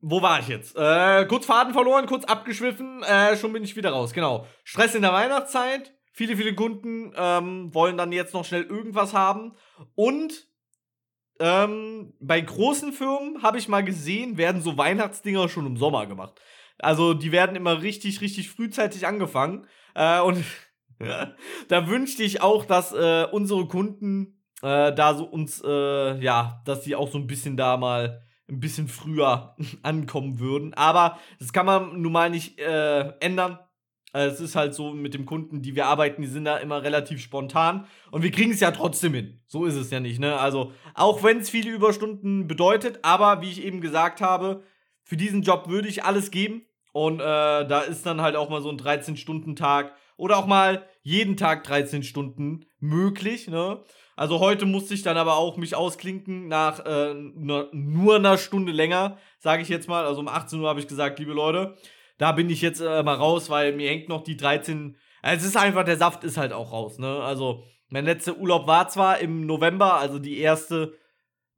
wo 0.00 0.20
war 0.20 0.40
ich 0.40 0.48
jetzt? 0.48 0.76
Äh, 0.76 1.24
kurz 1.26 1.46
Faden 1.46 1.72
verloren, 1.72 2.06
kurz 2.06 2.24
abgeschwiffen, 2.24 3.04
äh, 3.04 3.36
schon 3.36 3.52
bin 3.52 3.62
ich 3.62 3.76
wieder 3.76 3.90
raus. 3.90 4.12
Genau. 4.12 4.46
Stress 4.64 4.96
in 4.96 5.02
der 5.02 5.12
Weihnachtszeit. 5.12 5.94
Viele, 6.12 6.36
viele 6.36 6.54
Kunden 6.54 7.12
ähm, 7.16 7.72
wollen 7.72 7.96
dann 7.96 8.12
jetzt 8.12 8.34
noch 8.34 8.44
schnell 8.44 8.64
irgendwas 8.64 9.14
haben. 9.14 9.54
Und 9.94 10.48
ähm, 11.38 12.14
bei 12.20 12.40
großen 12.40 12.92
Firmen 12.92 13.42
habe 13.42 13.58
ich 13.58 13.68
mal 13.68 13.82
gesehen, 13.82 14.36
werden 14.36 14.60
so 14.60 14.76
Weihnachtsdinger 14.76 15.48
schon 15.48 15.66
im 15.66 15.76
Sommer 15.76 16.06
gemacht. 16.06 16.40
Also 16.78 17.14
die 17.14 17.32
werden 17.32 17.56
immer 17.56 17.82
richtig, 17.82 18.20
richtig 18.20 18.50
frühzeitig 18.50 19.06
angefangen. 19.06 19.66
Äh, 19.94 20.20
und 20.20 20.44
da 21.68 21.88
wünschte 21.88 22.22
ich 22.22 22.40
auch, 22.40 22.64
dass 22.64 22.92
äh, 22.92 23.26
unsere 23.30 23.66
Kunden 23.66 24.42
äh, 24.62 24.92
da 24.94 25.14
so 25.14 25.24
uns, 25.24 25.62
äh, 25.64 26.18
ja, 26.20 26.62
dass 26.64 26.82
die 26.82 26.94
auch 26.94 27.10
so 27.10 27.18
ein 27.18 27.26
bisschen 27.26 27.56
da 27.56 27.76
mal 27.76 28.22
ein 28.48 28.60
bisschen 28.60 28.88
früher 28.88 29.56
ankommen 29.82 30.38
würden. 30.38 30.74
Aber 30.74 31.18
das 31.38 31.52
kann 31.52 31.66
man 31.66 32.00
nun 32.00 32.12
mal 32.12 32.30
nicht 32.30 32.58
äh, 32.58 33.12
ändern. 33.20 33.58
Äh, 34.12 34.26
es 34.26 34.40
ist 34.40 34.56
halt 34.56 34.74
so 34.74 34.92
mit 34.92 35.14
dem 35.14 35.26
Kunden, 35.26 35.62
die 35.62 35.74
wir 35.74 35.86
arbeiten, 35.86 36.22
die 36.22 36.28
sind 36.28 36.44
da 36.44 36.58
immer 36.58 36.82
relativ 36.82 37.20
spontan. 37.20 37.86
Und 38.10 38.22
wir 38.22 38.30
kriegen 38.30 38.52
es 38.52 38.60
ja 38.60 38.70
trotzdem 38.70 39.14
hin. 39.14 39.40
So 39.46 39.64
ist 39.64 39.74
es 39.74 39.90
ja 39.90 40.00
nicht, 40.00 40.20
ne? 40.20 40.38
Also, 40.38 40.72
auch 40.94 41.22
wenn 41.22 41.38
es 41.38 41.50
viele 41.50 41.70
Überstunden 41.70 42.46
bedeutet, 42.46 43.00
aber 43.02 43.40
wie 43.42 43.50
ich 43.50 43.64
eben 43.64 43.80
gesagt 43.80 44.20
habe, 44.20 44.62
für 45.04 45.16
diesen 45.16 45.42
Job 45.42 45.68
würde 45.68 45.88
ich 45.88 46.04
alles 46.04 46.30
geben. 46.30 46.66
Und 46.92 47.20
äh, 47.20 47.22
da 47.66 47.80
ist 47.80 48.04
dann 48.04 48.20
halt 48.20 48.36
auch 48.36 48.50
mal 48.50 48.60
so 48.60 48.68
ein 48.68 48.78
13-Stunden-Tag 48.78 49.94
oder 50.16 50.36
auch 50.36 50.46
mal 50.46 50.86
jeden 51.02 51.36
Tag 51.36 51.64
13 51.64 52.02
Stunden 52.02 52.66
möglich. 52.78 53.48
Ne? 53.48 53.82
Also 54.14 54.40
heute 54.40 54.66
musste 54.66 54.94
ich 54.94 55.02
dann 55.02 55.16
aber 55.16 55.36
auch 55.36 55.56
mich 55.56 55.74
ausklinken 55.74 56.48
nach 56.48 56.84
äh, 56.84 57.14
nur 57.14 58.16
einer 58.16 58.36
Stunde 58.36 58.72
länger, 58.72 59.18
sage 59.38 59.62
ich 59.62 59.68
jetzt 59.68 59.88
mal. 59.88 60.04
Also 60.04 60.20
um 60.20 60.28
18 60.28 60.60
Uhr 60.60 60.68
habe 60.68 60.80
ich 60.80 60.86
gesagt, 60.86 61.18
liebe 61.18 61.32
Leute, 61.32 61.76
da 62.18 62.32
bin 62.32 62.50
ich 62.50 62.60
jetzt 62.60 62.80
äh, 62.80 63.02
mal 63.02 63.14
raus, 63.14 63.48
weil 63.48 63.72
mir 63.72 63.88
hängt 63.88 64.08
noch 64.08 64.22
die 64.22 64.36
13. 64.36 64.96
Also 65.22 65.42
es 65.42 65.48
ist 65.48 65.56
einfach, 65.56 65.84
der 65.84 65.96
Saft 65.96 66.24
ist 66.24 66.36
halt 66.36 66.52
auch 66.52 66.72
raus. 66.72 66.98
Ne? 66.98 67.20
Also 67.22 67.64
mein 67.88 68.04
letzter 68.04 68.36
Urlaub 68.36 68.66
war 68.66 68.88
zwar 68.88 69.18
im 69.18 69.46
November, 69.46 69.94
also 69.94 70.18
die 70.18 70.38
erste 70.38 70.94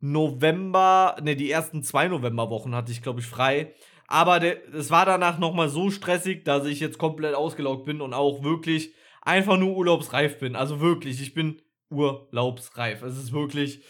November, 0.05 1.17
ne, 1.23 1.35
die 1.35 1.51
ersten 1.51 1.83
zwei 1.83 2.09
Novemberwochen 2.09 2.75
hatte 2.75 2.93
ich, 2.93 3.01
glaube 3.01 3.21
ich, 3.21 3.27
frei. 3.27 3.73
Aber 4.07 4.43
es 4.43 4.91
war 4.91 5.07
danach 5.07 5.39
nochmal 5.39 5.71
so 5.71 5.91
stressig, 5.91 6.45
dass 6.45 6.67
ich 6.67 6.79
jetzt 6.79 6.99
komplett 6.99 7.35
ausgelaugt 7.35 7.87
bin 7.87 8.03
und 8.03 8.13
auch 8.13 8.45
wirklich 8.45 8.93
einfach 9.23 9.57
nur 9.57 9.75
urlaubsreif 9.75 10.39
bin. 10.39 10.57
Also 10.57 10.81
wirklich, 10.81 11.23
ich 11.23 11.33
bin 11.33 11.63
urlaubsreif. 11.89 13.01
Es 13.03 13.17
ist 13.17 13.33
wirklich. 13.33 13.83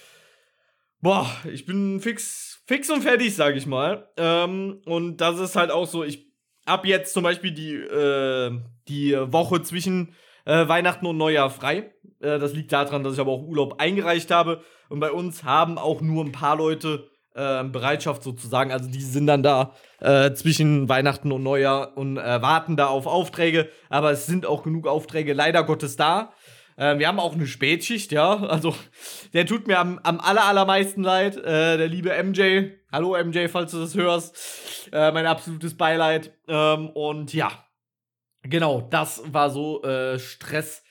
Boah, 1.00 1.29
ich 1.53 1.66
bin 1.66 1.98
fix, 1.98 2.62
fix 2.68 2.90
und 2.90 3.03
fertig, 3.03 3.35
sag 3.35 3.57
ich 3.57 3.66
mal. 3.66 4.09
Ähm, 4.16 4.83
und 4.87 5.16
das 5.16 5.40
ist 5.40 5.57
halt 5.57 5.72
auch 5.72 5.87
so, 5.87 6.05
ich 6.05 6.33
ab 6.64 6.87
jetzt 6.87 7.12
zum 7.12 7.24
Beispiel 7.24 7.50
die, 7.50 7.74
äh, 7.74 8.53
die 8.87 9.14
Woche 9.33 9.62
zwischen 9.62 10.14
äh, 10.45 10.69
Weihnachten 10.69 11.07
und 11.07 11.17
Neujahr 11.17 11.51
frei. 11.51 11.91
Äh, 12.21 12.39
das 12.39 12.53
liegt 12.53 12.73
daran, 12.73 13.05
dass 13.05 13.15
ich 13.15 13.21
aber 13.21 13.33
auch 13.33 13.43
Urlaub 13.43 13.81
eingereicht 13.81 14.31
habe. 14.31 14.63
Und 14.89 15.01
bei 15.01 15.11
uns 15.11 15.45
haben 15.45 15.79
auch 15.79 16.01
nur 16.01 16.25
ein 16.25 16.33
paar 16.33 16.57
Leute 16.57 17.09
äh, 17.35 17.65
Bereitschaft 17.65 18.23
sozusagen. 18.23 18.73
Also 18.73 18.89
die 18.89 19.03
sind 19.03 19.27
dann 19.27 19.43
da 19.43 19.73
äh, 20.01 20.33
zwischen 20.33 20.89
Weihnachten 20.89 21.33
und 21.33 21.43
Neujahr 21.43 21.97
und 21.97 22.17
äh, 22.17 22.43
warten 22.43 22.77
da 22.77 22.87
auf 22.87 23.07
Aufträge. 23.07 23.69
Aber 23.89 24.13
es 24.13 24.27
sind 24.27 24.47
auch 24.47 24.63
genug 24.63 24.87
Aufträge 24.87 25.33
leider 25.33 25.65
Gottes 25.65 25.97
da. 25.97 26.33
Äh, 26.77 26.99
wir 26.99 27.09
haben 27.09 27.21
auch 27.21 27.35
eine 27.35 27.47
Spätschicht, 27.47 28.13
ja. 28.13 28.37
Also 28.37 28.75
der 29.33 29.47
tut 29.47 29.67
mir 29.67 29.79
am, 29.79 29.99
am 30.03 30.21
aller, 30.21 30.45
allermeisten 30.45 31.03
leid. 31.03 31.37
Äh, 31.37 31.79
der 31.79 31.89
liebe 31.89 32.11
MJ. 32.23 32.71
Hallo 32.93 33.17
MJ, 33.23 33.49
falls 33.49 33.73
du 33.73 33.81
das 33.81 33.95
hörst. 33.95 34.89
Äh, 34.93 35.11
mein 35.13 35.27
absolutes 35.27 35.77
Beileid. 35.77 36.33
Ähm, 36.47 36.89
und 36.91 37.35
ja, 37.35 37.63
genau, 38.45 38.83
das 38.83 39.23
war 39.33 39.51
so 39.51 39.83
Stress 40.19 40.83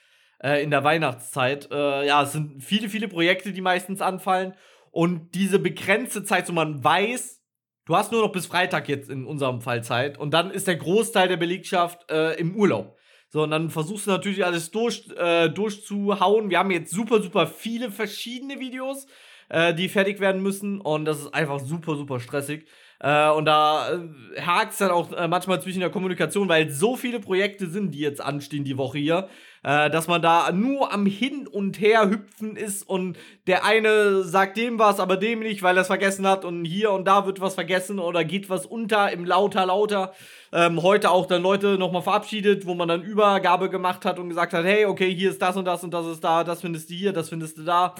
in 0.61 0.71
der 0.71 0.83
Weihnachtszeit. 0.83 1.69
ja, 1.71 2.23
es 2.23 2.33
sind 2.33 2.61
viele, 2.61 2.89
viele 2.89 3.07
Projekte, 3.07 3.53
die 3.53 3.61
meistens 3.61 4.01
anfallen. 4.01 4.53
Und 4.93 5.33
diese 5.33 5.57
begrenzte 5.57 6.23
Zeit, 6.23 6.45
so 6.45 6.53
man 6.53 6.83
weiß, 6.83 7.41
du 7.85 7.95
hast 7.95 8.11
nur 8.11 8.21
noch 8.21 8.31
bis 8.31 8.45
Freitag 8.45 8.87
jetzt 8.87 9.09
in 9.09 9.25
unserem 9.25 9.59
Fall 9.59 9.83
Zeit 9.83 10.19
und 10.19 10.35
dann 10.35 10.51
ist 10.51 10.67
der 10.67 10.75
Großteil 10.75 11.27
der 11.27 11.37
Belegschaft 11.37 12.11
äh, 12.11 12.33
im 12.33 12.55
Urlaub. 12.55 12.95
So, 13.29 13.41
und 13.41 13.49
dann 13.49 13.71
versuchst 13.71 14.05
du 14.05 14.11
natürlich 14.11 14.45
alles 14.45 14.69
durch, 14.69 15.09
äh, 15.17 15.49
durchzuhauen. 15.49 16.51
Wir 16.51 16.59
haben 16.59 16.69
jetzt 16.69 16.93
super, 16.93 17.23
super 17.23 17.47
viele 17.47 17.89
verschiedene 17.89 18.59
Videos, 18.59 19.07
äh, 19.49 19.73
die 19.73 19.89
fertig 19.89 20.19
werden 20.19 20.43
müssen 20.43 20.79
und 20.79 21.05
das 21.05 21.21
ist 21.21 21.33
einfach 21.33 21.59
super, 21.59 21.95
super 21.95 22.19
stressig. 22.19 22.67
Äh, 23.03 23.29
und 23.31 23.43
da 23.43 23.91
äh, 23.91 24.41
hakt 24.41 24.71
es 24.71 24.77
dann 24.77 24.89
auch 24.89 25.11
äh, 25.11 25.27
manchmal 25.27 25.61
zwischen 25.61 25.81
der 25.81 25.89
Kommunikation, 25.89 26.47
weil 26.47 26.69
so 26.69 26.95
viele 26.95 27.19
Projekte 27.19 27.67
sind, 27.67 27.91
die 27.91 27.99
jetzt 27.99 28.21
anstehen 28.21 28.63
die 28.63 28.77
Woche 28.77 28.97
hier, 28.97 29.27
äh, 29.63 29.89
dass 29.89 30.07
man 30.07 30.21
da 30.21 30.53
nur 30.53 30.93
am 30.93 31.05
Hin 31.05 31.45
und 31.45 31.81
Her 31.81 32.09
hüpfen 32.09 32.55
ist 32.55 32.87
und 32.87 33.17
der 33.45 33.65
eine 33.65 34.23
sagt 34.23 34.55
dem 34.55 34.79
was, 34.79 35.01
aber 35.01 35.17
dem 35.17 35.41
nicht, 35.41 35.63
weil 35.63 35.77
er 35.77 35.81
es 35.81 35.87
vergessen 35.87 36.25
hat 36.25 36.45
und 36.45 36.63
hier 36.63 36.91
und 36.91 37.05
da 37.05 37.25
wird 37.25 37.41
was 37.41 37.55
vergessen 37.55 37.99
oder 37.99 38.23
geht 38.23 38.49
was 38.49 38.65
unter 38.65 39.11
im 39.11 39.25
Lauter, 39.25 39.65
Lauter. 39.65 40.13
Ähm, 40.53 40.81
heute 40.81 41.11
auch 41.11 41.25
dann 41.25 41.41
Leute 41.41 41.77
nochmal 41.77 42.03
verabschiedet, 42.03 42.65
wo 42.65 42.73
man 42.73 42.87
dann 42.87 43.01
Übergabe 43.01 43.69
gemacht 43.69 44.05
hat 44.05 44.17
und 44.17 44.29
gesagt 44.29 44.53
hat, 44.53 44.63
hey, 44.63 44.85
okay, 44.85 45.13
hier 45.13 45.29
ist 45.29 45.41
das 45.41 45.57
und 45.57 45.65
das 45.65 45.83
und 45.83 45.93
das 45.93 46.05
ist 46.05 46.23
da, 46.23 46.45
das 46.45 46.61
findest 46.61 46.89
du 46.89 46.93
hier, 46.93 47.11
das 47.11 47.27
findest 47.27 47.57
du 47.57 47.63
da. 47.63 47.95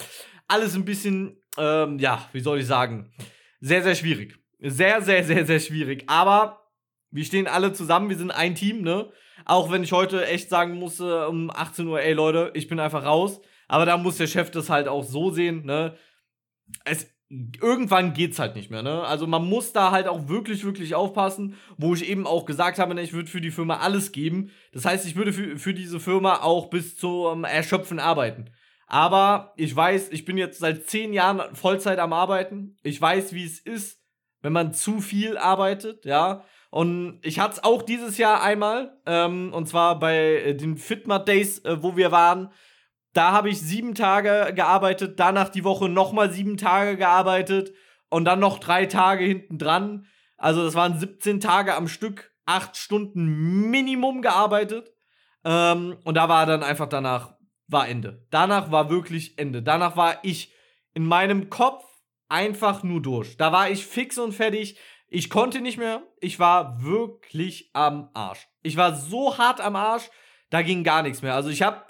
Alles 0.47 0.75
ein 0.75 0.85
bisschen, 0.85 1.41
ähm, 1.57 1.99
ja, 1.99 2.29
wie 2.31 2.39
soll 2.39 2.59
ich 2.59 2.67
sagen, 2.67 3.11
sehr, 3.59 3.83
sehr 3.83 3.95
schwierig. 3.95 4.42
Sehr, 4.65 5.01
sehr, 5.01 5.25
sehr, 5.25 5.45
sehr 5.45 5.59
schwierig. 5.59 6.05
Aber 6.07 6.69
wir 7.11 7.25
stehen 7.25 7.47
alle 7.47 7.73
zusammen, 7.73 8.09
wir 8.09 8.17
sind 8.17 8.31
ein 8.31 8.55
Team, 8.55 8.81
ne? 8.81 9.11
Auch 9.43 9.69
wenn 9.71 9.83
ich 9.83 9.91
heute 9.91 10.25
echt 10.25 10.47
sagen 10.49 10.75
musste 10.75 11.27
um 11.27 11.51
18 11.51 11.85
Uhr, 11.85 12.01
ey 12.01 12.13
Leute, 12.13 12.51
ich 12.53 12.69
bin 12.69 12.79
einfach 12.79 13.03
raus. 13.03 13.41
Aber 13.67 13.85
da 13.85 13.97
muss 13.97 14.17
der 14.17 14.27
Chef 14.27 14.51
das 14.51 14.69
halt 14.69 14.87
auch 14.87 15.03
so 15.03 15.31
sehen, 15.31 15.65
ne? 15.65 15.97
Es, 16.85 17.13
irgendwann 17.29 18.13
geht's 18.13 18.39
halt 18.39 18.55
nicht 18.55 18.71
mehr, 18.71 18.83
ne? 18.83 19.03
Also 19.03 19.27
man 19.27 19.43
muss 19.43 19.73
da 19.73 19.91
halt 19.91 20.07
auch 20.07 20.29
wirklich, 20.29 20.63
wirklich 20.63 20.95
aufpassen, 20.95 21.57
wo 21.77 21.93
ich 21.93 22.07
eben 22.07 22.25
auch 22.25 22.45
gesagt 22.45 22.79
habe, 22.79 22.95
ne, 22.95 23.01
ich 23.01 23.11
würde 23.11 23.29
für 23.29 23.41
die 23.41 23.51
Firma 23.51 23.79
alles 23.79 24.13
geben. 24.13 24.49
Das 24.71 24.85
heißt, 24.85 25.05
ich 25.05 25.17
würde 25.17 25.33
für, 25.33 25.57
für 25.57 25.73
diese 25.73 25.99
Firma 25.99 26.41
auch 26.41 26.69
bis 26.69 26.95
zum 26.95 27.43
Erschöpfen 27.43 27.99
arbeiten. 27.99 28.49
Aber 28.87 29.53
ich 29.57 29.75
weiß, 29.75 30.09
ich 30.11 30.23
bin 30.23 30.37
jetzt 30.37 30.59
seit 30.59 30.89
zehn 30.89 31.11
Jahren 31.11 31.53
Vollzeit 31.53 31.99
am 31.99 32.13
Arbeiten. 32.13 32.77
Ich 32.81 33.01
weiß, 33.01 33.33
wie 33.33 33.43
es 33.43 33.59
ist, 33.59 34.02
wenn 34.43 34.53
man 34.53 34.73
zu 34.73 34.99
viel 34.99 35.37
arbeitet, 35.37 36.05
ja. 36.05 36.43
Und 36.69 37.19
ich 37.23 37.39
hatte 37.39 37.53
es 37.53 37.63
auch 37.63 37.81
dieses 37.81 38.17
Jahr 38.17 38.43
einmal, 38.43 38.99
ähm, 39.05 39.51
und 39.53 39.67
zwar 39.67 39.97
bei 39.99 40.17
äh, 40.17 40.55
den 40.55 40.77
Fitmat 40.77 41.27
Days, 41.27 41.59
äh, 41.59 41.81
wo 41.81 41.95
wir 41.97 42.11
waren. 42.11 42.51
Da 43.13 43.31
habe 43.31 43.49
ich 43.49 43.61
sieben 43.61 43.95
Tage 43.95 44.53
gearbeitet, 44.53 45.19
danach 45.19 45.49
die 45.49 45.63
Woche 45.63 45.87
nochmal 45.87 46.31
sieben 46.31 46.57
Tage 46.57 46.97
gearbeitet 46.97 47.73
und 48.09 48.25
dann 48.25 48.39
noch 48.39 48.59
drei 48.59 48.85
Tage 48.85 49.23
hinten 49.23 49.57
dran. 49.57 50.07
Also 50.37 50.63
das 50.63 50.75
waren 50.75 50.99
17 50.99 51.39
Tage 51.39 51.75
am 51.75 51.87
Stück, 51.87 52.31
acht 52.45 52.75
Stunden 52.75 53.69
Minimum 53.69 54.21
gearbeitet. 54.21 54.91
Ähm, 55.45 55.97
und 56.03 56.15
da 56.15 56.27
war 56.27 56.45
dann 56.45 56.63
einfach 56.63 56.89
danach, 56.89 57.35
war 57.67 57.87
Ende. 57.87 58.25
Danach 58.31 58.71
war 58.71 58.89
wirklich 58.89 59.37
Ende. 59.37 59.61
Danach 59.61 59.95
war 59.95 60.17
ich 60.23 60.53
in 60.93 61.05
meinem 61.05 61.49
Kopf 61.49 61.85
einfach 62.33 62.81
nur 62.81 63.01
durch. 63.01 63.37
Da 63.37 63.51
war 63.51 63.69
ich 63.69 63.85
fix 63.85 64.17
und 64.17 64.33
fertig. 64.33 64.77
Ich 65.07 65.29
konnte 65.29 65.61
nicht 65.61 65.77
mehr. 65.77 66.01
Ich 66.19 66.39
war 66.39 66.83
wirklich 66.83 67.69
am 67.73 68.09
Arsch. 68.13 68.47
Ich 68.63 68.75
war 68.75 68.95
so 68.95 69.37
hart 69.37 69.61
am 69.61 69.75
Arsch, 69.75 70.09
da 70.49 70.63
ging 70.63 70.83
gar 70.83 71.03
nichts 71.03 71.21
mehr. 71.21 71.35
Also 71.35 71.49
ich 71.49 71.61
habe 71.61 71.85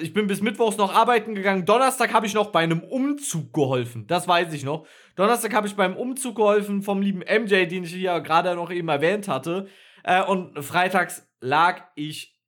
ich 0.00 0.12
bin 0.12 0.28
bis 0.28 0.42
Mittwochs 0.42 0.76
noch 0.76 0.94
arbeiten 0.94 1.34
gegangen. 1.34 1.66
Donnerstag 1.66 2.12
habe 2.12 2.26
ich 2.26 2.34
noch 2.34 2.50
bei 2.50 2.60
einem 2.60 2.80
Umzug 2.80 3.52
geholfen. 3.52 4.06
Das 4.06 4.28
weiß 4.28 4.52
ich 4.52 4.64
noch. 4.64 4.86
Donnerstag 5.16 5.54
habe 5.54 5.66
ich 5.66 5.74
beim 5.74 5.96
Umzug 5.96 6.36
geholfen 6.36 6.82
vom 6.82 7.02
lieben 7.02 7.20
MJ, 7.20 7.66
den 7.66 7.84
ich 7.84 7.92
hier 7.92 8.20
gerade 8.20 8.54
noch 8.54 8.70
eben 8.70 8.88
erwähnt 8.88 9.26
hatte. 9.26 9.66
Äh, 10.04 10.22
und 10.22 10.62
freitags 10.62 11.28
lag 11.40 11.82
ich, 11.96 12.38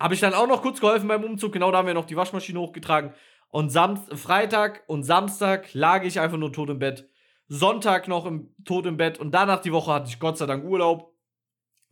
habe 0.00 0.14
ich 0.14 0.20
dann 0.20 0.34
auch 0.34 0.48
noch 0.48 0.62
kurz 0.62 0.80
geholfen 0.80 1.06
beim 1.06 1.22
Umzug. 1.22 1.52
Genau, 1.52 1.70
da 1.70 1.78
haben 1.78 1.86
wir 1.86 1.94
noch 1.94 2.06
die 2.06 2.16
Waschmaschine 2.16 2.58
hochgetragen. 2.58 3.14
Und 3.54 3.70
Samst 3.70 4.12
Freitag 4.14 4.82
und 4.88 5.04
Samstag 5.04 5.72
lag 5.74 6.02
ich 6.02 6.18
einfach 6.18 6.38
nur 6.38 6.52
tot 6.52 6.70
im 6.70 6.80
Bett. 6.80 7.08
Sonntag 7.46 8.08
noch 8.08 8.26
im, 8.26 8.52
tot 8.64 8.84
im 8.84 8.96
Bett 8.96 9.20
und 9.20 9.30
danach 9.30 9.60
die 9.60 9.70
Woche 9.70 9.92
hatte 9.92 10.08
ich 10.08 10.18
Gott 10.18 10.36
sei 10.36 10.46
Dank 10.46 10.64
Urlaub. 10.64 11.14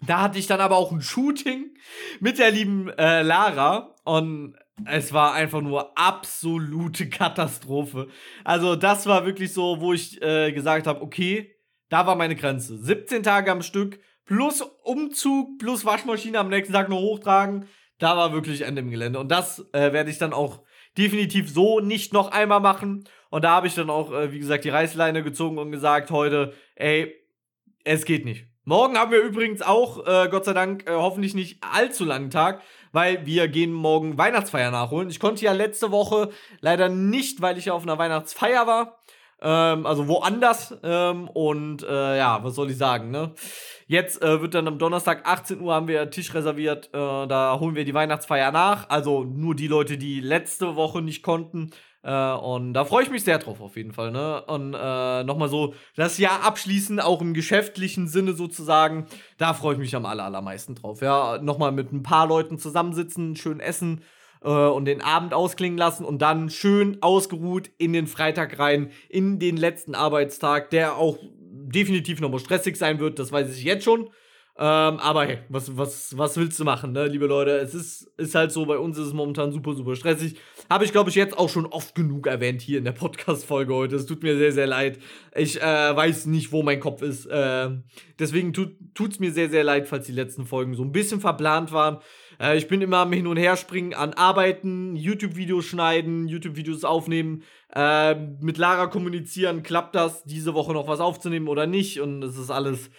Da 0.04 0.22
hatte 0.22 0.40
ich 0.40 0.48
dann 0.48 0.60
aber 0.60 0.76
auch 0.76 0.90
ein 0.90 1.02
Shooting 1.02 1.76
mit 2.18 2.40
der 2.40 2.50
lieben 2.50 2.88
äh, 2.88 3.22
Lara 3.22 3.94
und 4.02 4.56
es 4.86 5.12
war 5.12 5.34
einfach 5.34 5.60
nur 5.60 5.96
absolute 5.96 7.08
Katastrophe. 7.08 8.08
Also 8.42 8.74
das 8.74 9.06
war 9.06 9.24
wirklich 9.24 9.52
so, 9.52 9.80
wo 9.80 9.92
ich 9.92 10.20
äh, 10.20 10.50
gesagt 10.50 10.88
habe, 10.88 11.00
okay, 11.00 11.54
da 11.90 12.08
war 12.08 12.16
meine 12.16 12.34
Grenze. 12.34 12.76
17 12.76 13.22
Tage 13.22 13.52
am 13.52 13.62
Stück 13.62 14.00
plus 14.24 14.62
Umzug 14.82 15.60
plus 15.60 15.84
Waschmaschine 15.84 16.40
am 16.40 16.48
nächsten 16.48 16.72
Tag 16.72 16.88
noch 16.88 16.98
hochtragen. 16.98 17.68
Da 17.98 18.16
war 18.16 18.32
wirklich 18.32 18.62
Ende 18.62 18.80
im 18.80 18.90
Gelände. 18.90 19.20
Und 19.20 19.28
das 19.28 19.64
äh, 19.72 19.92
werde 19.92 20.10
ich 20.10 20.18
dann 20.18 20.32
auch 20.32 20.64
definitiv 20.98 21.50
so 21.50 21.80
nicht 21.80 22.12
noch 22.12 22.30
einmal 22.30 22.60
machen. 22.60 23.04
Und 23.30 23.44
da 23.44 23.50
habe 23.50 23.66
ich 23.66 23.74
dann 23.74 23.90
auch, 23.90 24.12
äh, 24.12 24.32
wie 24.32 24.38
gesagt, 24.38 24.64
die 24.64 24.70
Reißleine 24.70 25.22
gezogen 25.22 25.58
und 25.58 25.72
gesagt 25.72 26.10
heute, 26.10 26.52
ey, 26.74 27.14
es 27.84 28.04
geht 28.04 28.24
nicht. 28.24 28.46
Morgen 28.64 28.96
haben 28.96 29.10
wir 29.10 29.20
übrigens 29.20 29.60
auch, 29.60 30.06
äh, 30.06 30.28
Gott 30.30 30.44
sei 30.44 30.52
Dank, 30.52 30.88
äh, 30.88 30.92
hoffentlich 30.92 31.34
nicht 31.34 31.58
allzu 31.62 32.04
langen 32.04 32.30
Tag, 32.30 32.62
weil 32.92 33.26
wir 33.26 33.48
gehen 33.48 33.72
morgen 33.72 34.18
Weihnachtsfeier 34.18 34.70
nachholen. 34.70 35.10
Ich 35.10 35.18
konnte 35.18 35.44
ja 35.44 35.52
letzte 35.52 35.90
Woche 35.90 36.30
leider 36.60 36.88
nicht, 36.88 37.42
weil 37.42 37.58
ich 37.58 37.64
ja 37.64 37.72
auf 37.72 37.82
einer 37.82 37.98
Weihnachtsfeier 37.98 38.68
war. 38.68 39.01
Ähm, 39.42 39.86
also 39.86 40.06
woanders. 40.06 40.74
Ähm, 40.82 41.28
und 41.28 41.82
äh, 41.82 42.18
ja, 42.18 42.42
was 42.44 42.54
soll 42.54 42.70
ich 42.70 42.78
sagen, 42.78 43.10
ne? 43.10 43.32
Jetzt 43.86 44.22
äh, 44.22 44.40
wird 44.40 44.54
dann 44.54 44.68
am 44.68 44.78
Donnerstag 44.78 45.26
18 45.26 45.60
Uhr 45.60 45.74
haben 45.74 45.88
wir 45.88 46.10
Tisch 46.10 46.32
reserviert. 46.32 46.86
Äh, 46.94 47.26
da 47.26 47.58
holen 47.58 47.74
wir 47.74 47.84
die 47.84 47.94
Weihnachtsfeier 47.94 48.52
nach. 48.52 48.88
Also 48.88 49.24
nur 49.24 49.54
die 49.54 49.66
Leute, 49.66 49.98
die 49.98 50.20
letzte 50.20 50.76
Woche 50.76 51.02
nicht 51.02 51.22
konnten. 51.22 51.72
Äh, 52.04 52.32
und 52.32 52.72
da 52.74 52.84
freue 52.84 53.02
ich 53.02 53.10
mich 53.10 53.24
sehr 53.24 53.38
drauf 53.38 53.60
auf 53.60 53.76
jeden 53.76 53.92
Fall. 53.92 54.12
Ne? 54.12 54.42
Und 54.44 54.74
äh, 54.74 55.24
nochmal 55.24 55.48
so 55.48 55.74
das 55.96 56.18
Jahr 56.18 56.44
abschließen, 56.44 57.00
auch 57.00 57.20
im 57.20 57.34
geschäftlichen 57.34 58.06
Sinne 58.06 58.34
sozusagen. 58.34 59.06
Da 59.38 59.54
freue 59.54 59.74
ich 59.74 59.80
mich 59.80 59.94
am 59.96 60.06
aller, 60.06 60.24
allermeisten 60.24 60.76
drauf. 60.76 61.02
Ja, 61.02 61.38
nochmal 61.42 61.72
mit 61.72 61.92
ein 61.92 62.02
paar 62.04 62.26
Leuten 62.28 62.58
zusammensitzen, 62.58 63.36
schön 63.36 63.60
essen 63.60 64.02
äh, 64.44 64.48
und 64.48 64.84
den 64.84 65.00
Abend 65.00 65.34
ausklingen 65.34 65.78
lassen 65.78 66.04
und 66.04 66.22
dann 66.22 66.50
schön 66.50 66.98
ausgeruht 67.02 67.70
in 67.78 67.92
den 67.92 68.06
Freitag 68.06 68.58
rein, 68.58 68.90
in 69.08 69.38
den 69.38 69.56
letzten 69.56 69.94
Arbeitstag, 69.94 70.70
der 70.70 70.96
auch 70.96 71.18
definitiv 71.40 72.20
nochmal 72.20 72.40
stressig 72.40 72.76
sein 72.76 72.98
wird, 72.98 73.18
das 73.18 73.32
weiß 73.32 73.56
ich 73.56 73.64
jetzt 73.64 73.84
schon. 73.84 74.10
Ähm, 74.54 74.98
aber 74.98 75.24
hey, 75.24 75.38
was, 75.48 75.78
was, 75.78 76.16
was 76.18 76.36
willst 76.36 76.60
du 76.60 76.64
machen, 76.64 76.92
ne, 76.92 77.06
liebe 77.06 77.26
Leute? 77.26 77.52
Es 77.52 77.74
ist, 77.74 78.12
ist 78.18 78.34
halt 78.34 78.52
so, 78.52 78.66
bei 78.66 78.76
uns 78.76 78.98
ist 78.98 79.06
es 79.06 79.12
momentan 79.14 79.50
super, 79.50 79.72
super 79.74 79.96
stressig. 79.96 80.36
Habe 80.68 80.84
ich, 80.84 80.92
glaube 80.92 81.08
ich, 81.08 81.16
jetzt 81.16 81.38
auch 81.38 81.48
schon 81.48 81.64
oft 81.64 81.94
genug 81.94 82.26
erwähnt 82.26 82.60
hier 82.60 82.76
in 82.76 82.84
der 82.84 82.92
Podcast-Folge 82.92 83.74
heute. 83.74 83.96
Es 83.96 84.04
tut 84.04 84.22
mir 84.22 84.36
sehr, 84.36 84.52
sehr 84.52 84.66
leid. 84.66 84.98
Ich 85.34 85.60
äh, 85.60 85.96
weiß 85.96 86.26
nicht, 86.26 86.52
wo 86.52 86.62
mein 86.62 86.80
Kopf 86.80 87.00
ist. 87.00 87.24
Äh, 87.26 87.70
deswegen 88.18 88.52
tut 88.52 88.76
es 89.10 89.20
mir 89.20 89.32
sehr, 89.32 89.48
sehr 89.48 89.64
leid, 89.64 89.88
falls 89.88 90.04
die 90.04 90.12
letzten 90.12 90.44
Folgen 90.44 90.74
so 90.74 90.82
ein 90.84 90.92
bisschen 90.92 91.20
verplant 91.20 91.72
waren. 91.72 92.00
Äh, 92.42 92.58
ich 92.58 92.66
bin 92.66 92.82
immer 92.82 92.98
am 92.98 93.12
Hin- 93.12 93.26
und 93.26 93.36
Herspringen 93.36 93.94
an 93.94 94.14
Arbeiten, 94.14 94.96
YouTube-Videos 94.96 95.64
schneiden, 95.64 96.26
YouTube-Videos 96.26 96.84
aufnehmen, 96.84 97.44
äh, 97.74 98.14
mit 98.14 98.58
Lara 98.58 98.88
kommunizieren. 98.88 99.62
Klappt 99.62 99.94
das, 99.94 100.24
diese 100.24 100.52
Woche 100.54 100.72
noch 100.72 100.88
was 100.88 101.00
aufzunehmen 101.00 101.48
oder 101.48 101.66
nicht? 101.66 102.00
Und 102.00 102.22
es 102.22 102.36
ist 102.36 102.50
alles 102.50 102.90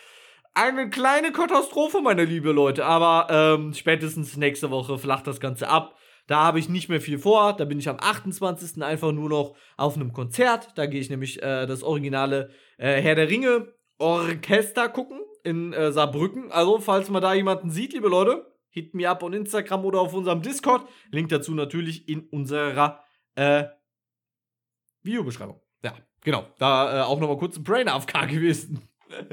eine 0.53 0.89
kleine 0.89 1.31
Katastrophe, 1.31 2.01
meine 2.01 2.25
liebe 2.25 2.51
Leute. 2.51 2.85
Aber 2.85 3.27
ähm, 3.29 3.73
spätestens 3.73 4.37
nächste 4.37 4.71
Woche 4.71 4.97
flacht 4.97 5.27
das 5.27 5.39
Ganze 5.39 5.67
ab. 5.67 5.95
Da 6.27 6.41
habe 6.43 6.59
ich 6.59 6.69
nicht 6.69 6.87
mehr 6.87 7.01
viel 7.01 7.19
vor. 7.19 7.53
Da 7.53 7.65
bin 7.65 7.79
ich 7.79 7.89
am 7.89 7.97
28. 7.99 8.81
einfach 8.81 9.11
nur 9.11 9.27
noch 9.27 9.55
auf 9.75 9.95
einem 9.95 10.13
Konzert. 10.13 10.69
Da 10.75 10.85
gehe 10.85 11.01
ich 11.01 11.09
nämlich 11.09 11.43
äh, 11.43 11.65
das 11.65 11.83
originale 11.83 12.49
äh, 12.77 13.01
Herr 13.01 13.15
der 13.15 13.29
Ringe 13.29 13.73
Orchester 13.97 14.87
gucken 14.87 15.19
in 15.43 15.73
äh, 15.73 15.91
Saarbrücken. 15.91 16.51
Also, 16.51 16.79
falls 16.79 17.09
man 17.09 17.21
da 17.21 17.33
jemanden 17.33 17.69
sieht, 17.69 17.93
liebe 17.93 18.07
Leute, 18.07 18.52
hit 18.73 18.93
me 18.95 19.07
up 19.07 19.21
on 19.23 19.33
Instagram 19.33 19.85
oder 19.85 20.01
auf 20.01 20.13
unserem 20.13 20.41
Discord. 20.41 20.89
Link 21.11 21.29
dazu 21.29 21.53
natürlich 21.53 22.09
in 22.09 22.27
unserer 22.29 23.03
äh, 23.35 23.65
Videobeschreibung. 25.03 25.61
Ja, 25.83 25.93
genau. 26.21 26.47
Da 26.57 27.01
äh, 27.01 27.03
auch 27.03 27.19
nochmal 27.19 27.37
kurz 27.37 27.55
ein 27.55 27.63
Brain 27.63 27.87
AFK 27.87 28.27
gewesen. 28.27 28.81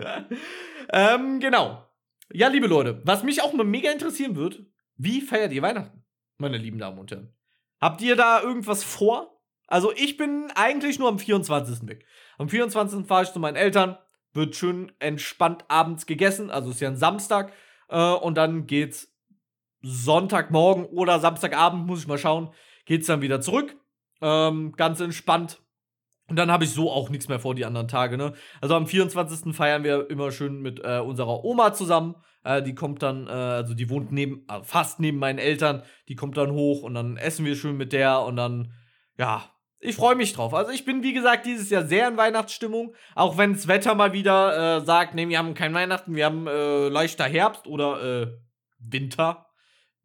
ähm, 0.93 1.41
genau. 1.41 1.87
Ja, 2.33 2.49
liebe 2.49 2.67
Leute, 2.67 3.01
was 3.05 3.23
mich 3.23 3.43
auch 3.43 3.55
mal 3.55 3.65
mega 3.65 3.91
interessieren 3.91 4.37
wird, 4.37 4.63
wie 4.97 5.23
feiert 5.23 5.53
ihr 5.53 5.63
Weihnachten, 5.63 6.05
meine 6.37 6.59
lieben 6.59 6.79
Damen 6.79 6.99
und 6.99 7.11
Herren? 7.11 7.35
Habt 7.81 8.03
ihr 8.03 8.17
da 8.17 8.43
irgendwas 8.43 8.85
vor? 8.85 9.41
Also, 9.67 9.93
ich 9.93 10.19
bin 10.19 10.51
eigentlich 10.55 10.99
nur 10.99 11.09
am 11.09 11.19
24. 11.19 11.89
weg. 11.89 12.05
Am 12.37 12.49
24. 12.49 13.07
fahre 13.07 13.23
ich 13.23 13.33
zu 13.33 13.41
meinen 13.41 13.57
Eltern, 13.57 13.97
wird 14.35 14.55
schön 14.55 14.93
entspannt 14.99 15.65
abends 15.69 16.05
gegessen, 16.05 16.51
also 16.51 16.71
ist 16.71 16.81
ja 16.81 16.89
ein 16.89 16.97
Samstag, 16.97 17.53
äh, 17.89 18.13
und 18.13 18.35
dann 18.37 18.67
geht's 18.67 19.11
Sonntagmorgen 19.83 20.85
oder 20.87 21.21
Samstagabend, 21.21 21.87
muss 21.87 22.01
ich 22.01 22.07
mal 22.07 22.19
schauen, 22.19 22.51
geht's 22.85 23.07
dann 23.07 23.23
wieder 23.23 23.41
zurück. 23.41 23.77
Ähm, 24.23 24.73
ganz 24.77 25.01
entspannt 25.01 25.61
und 26.31 26.37
dann 26.37 26.51
habe 26.51 26.63
ich 26.63 26.71
so 26.71 26.91
auch 26.91 27.11
nichts 27.11 27.29
mehr 27.29 27.41
vor 27.41 27.57
die 27.57 27.65
anderen 27.65 27.89
Tage, 27.89 28.17
ne? 28.17 28.33
Also 28.61 28.77
am 28.77 28.87
24. 28.87 29.53
feiern 29.55 29.83
wir 29.83 30.09
immer 30.11 30.31
schön 30.31 30.63
mit 30.63 30.81
äh, 30.83 31.01
unserer 31.01 31.45
Oma 31.45 31.75
zusammen. 31.75 32.15
Äh, 32.45 32.63
die 32.63 32.77
kommt 32.77 33.03
dann, 33.03 33.27
äh, 33.27 33.31
also 33.31 33.75
die 33.75 33.91
wohnt 33.91 34.13
neben, 34.13 34.47
äh, 34.49 34.63
fast 34.63 35.01
neben 35.01 35.19
meinen 35.19 35.41
Eltern. 35.41 35.83
Die 36.09 36.15
kommt 36.15 36.37
dann 36.37 36.53
hoch 36.53 36.85
und 36.85 36.95
dann 36.95 37.17
essen 37.17 37.45
wir 37.45 37.57
schön 37.57 37.77
mit 37.77 37.93
der 37.93 38.21
und 38.21 38.37
dann, 38.37 38.73
ja, 39.19 39.43
ich 39.81 39.97
freue 39.97 40.15
mich 40.15 40.33
drauf. 40.33 40.55
Also 40.55 40.71
ich 40.71 40.85
bin, 40.85 41.03
wie 41.03 41.15
gesagt, 41.15 41.47
dieses 41.47 41.69
Jahr 41.69 41.85
sehr 41.85 42.07
in 42.07 42.17
Weihnachtsstimmung. 42.17 42.95
Auch 43.17 43.37
wenn 43.37 43.55
das 43.55 43.67
Wetter 43.67 43.97
mal 43.97 44.13
wieder 44.13 44.77
äh, 44.77 44.85
sagt, 44.85 45.17
nee, 45.17 45.29
wir 45.29 45.39
haben 45.39 45.55
kein 45.55 45.75
Weihnachten, 45.75 46.15
wir 46.15 46.27
haben 46.27 46.47
äh, 46.47 46.89
leichter 46.89 47.25
Herbst 47.25 47.67
oder 47.67 48.31
Winter. 48.79 49.50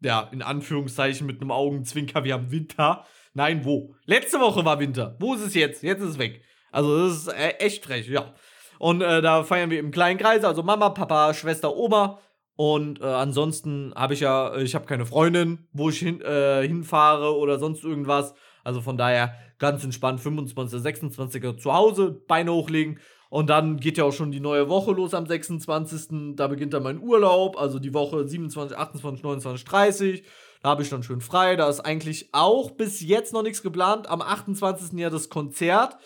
Ja, 0.01 0.29
in 0.31 0.41
Anführungszeichen 0.41 1.25
mit 1.25 1.41
einem 1.41 1.51
Augenzwinker, 1.51 2.23
wir 2.23 2.33
haben 2.33 2.51
Winter. 2.51 3.05
Nein, 3.33 3.65
wo? 3.65 3.95
Letzte 4.05 4.39
Woche 4.39 4.63
war 4.65 4.79
Winter. 4.79 5.17
Wo 5.19 5.33
ist 5.33 5.41
es 5.41 5.53
jetzt? 5.53 5.83
Jetzt 5.83 6.01
ist 6.01 6.11
es 6.11 6.19
weg. 6.19 6.41
Also 6.71 7.07
das 7.07 7.17
ist 7.17 7.27
äh, 7.29 7.49
echt 7.59 7.85
frech, 7.85 8.07
ja. 8.07 8.33
Und 8.79 9.01
äh, 9.01 9.21
da 9.21 9.43
feiern 9.43 9.69
wir 9.69 9.79
im 9.79 9.91
kleinen 9.91 10.19
Kreis, 10.19 10.43
also 10.43 10.63
Mama, 10.63 10.89
Papa, 10.89 11.33
Schwester, 11.33 11.75
Oma. 11.75 12.19
Und 12.57 13.01
äh, 13.01 13.05
ansonsten 13.05 13.93
habe 13.95 14.13
ich 14.13 14.21
ja, 14.21 14.55
ich 14.57 14.75
habe 14.75 14.85
keine 14.85 15.05
Freundin, 15.05 15.67
wo 15.73 15.89
ich 15.89 15.99
hin, 15.99 16.21
äh, 16.21 16.65
hinfahre 16.67 17.35
oder 17.35 17.59
sonst 17.59 17.83
irgendwas. 17.83 18.33
Also 18.63 18.81
von 18.81 18.97
daher 18.97 19.35
ganz 19.57 19.83
entspannt 19.83 20.21
25. 20.21 20.81
26. 20.81 21.57
zu 21.57 21.73
Hause, 21.73 22.11
Beine 22.27 22.53
hochlegen. 22.53 22.99
Und 23.29 23.49
dann 23.49 23.77
geht 23.77 23.97
ja 23.97 24.03
auch 24.03 24.13
schon 24.13 24.31
die 24.31 24.39
neue 24.39 24.69
Woche 24.69 24.91
los 24.91 25.13
am 25.13 25.25
26. 25.25 26.35
Da 26.35 26.47
beginnt 26.47 26.73
dann 26.73 26.83
mein 26.83 26.99
Urlaub, 26.99 27.57
also 27.59 27.79
die 27.79 27.93
Woche 27.93 28.27
27, 28.27 28.77
28, 28.77 29.23
29, 29.23 29.65
30. 29.65 30.23
Da 30.61 30.69
habe 30.69 30.83
ich 30.83 30.89
dann 30.89 31.03
schön 31.03 31.21
frei. 31.21 31.55
Da 31.55 31.69
ist 31.69 31.81
eigentlich 31.81 32.29
auch 32.31 32.71
bis 32.71 33.01
jetzt 33.01 33.33
noch 33.33 33.43
nichts 33.43 33.61
geplant. 33.61 34.09
Am 34.09 34.21
28. 34.21 34.97
ja 34.99 35.09
das 35.09 35.29
Konzert. 35.29 35.97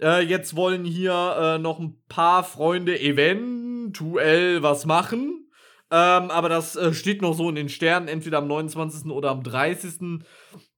Äh, 0.00 0.22
jetzt 0.24 0.56
wollen 0.56 0.84
hier 0.84 1.36
äh, 1.38 1.58
noch 1.58 1.78
ein 1.78 2.02
paar 2.08 2.44
Freunde 2.44 2.98
eventuell 2.98 4.62
was 4.62 4.84
machen. 4.84 5.42
Ähm, 5.92 6.30
aber 6.30 6.48
das 6.48 6.74
äh, 6.74 6.94
steht 6.94 7.20
noch 7.20 7.34
so 7.34 7.50
in 7.50 7.54
den 7.54 7.68
Sternen, 7.68 8.08
entweder 8.08 8.38
am 8.38 8.48
29. 8.48 9.10
oder 9.10 9.30
am 9.30 9.42
30. 9.42 10.24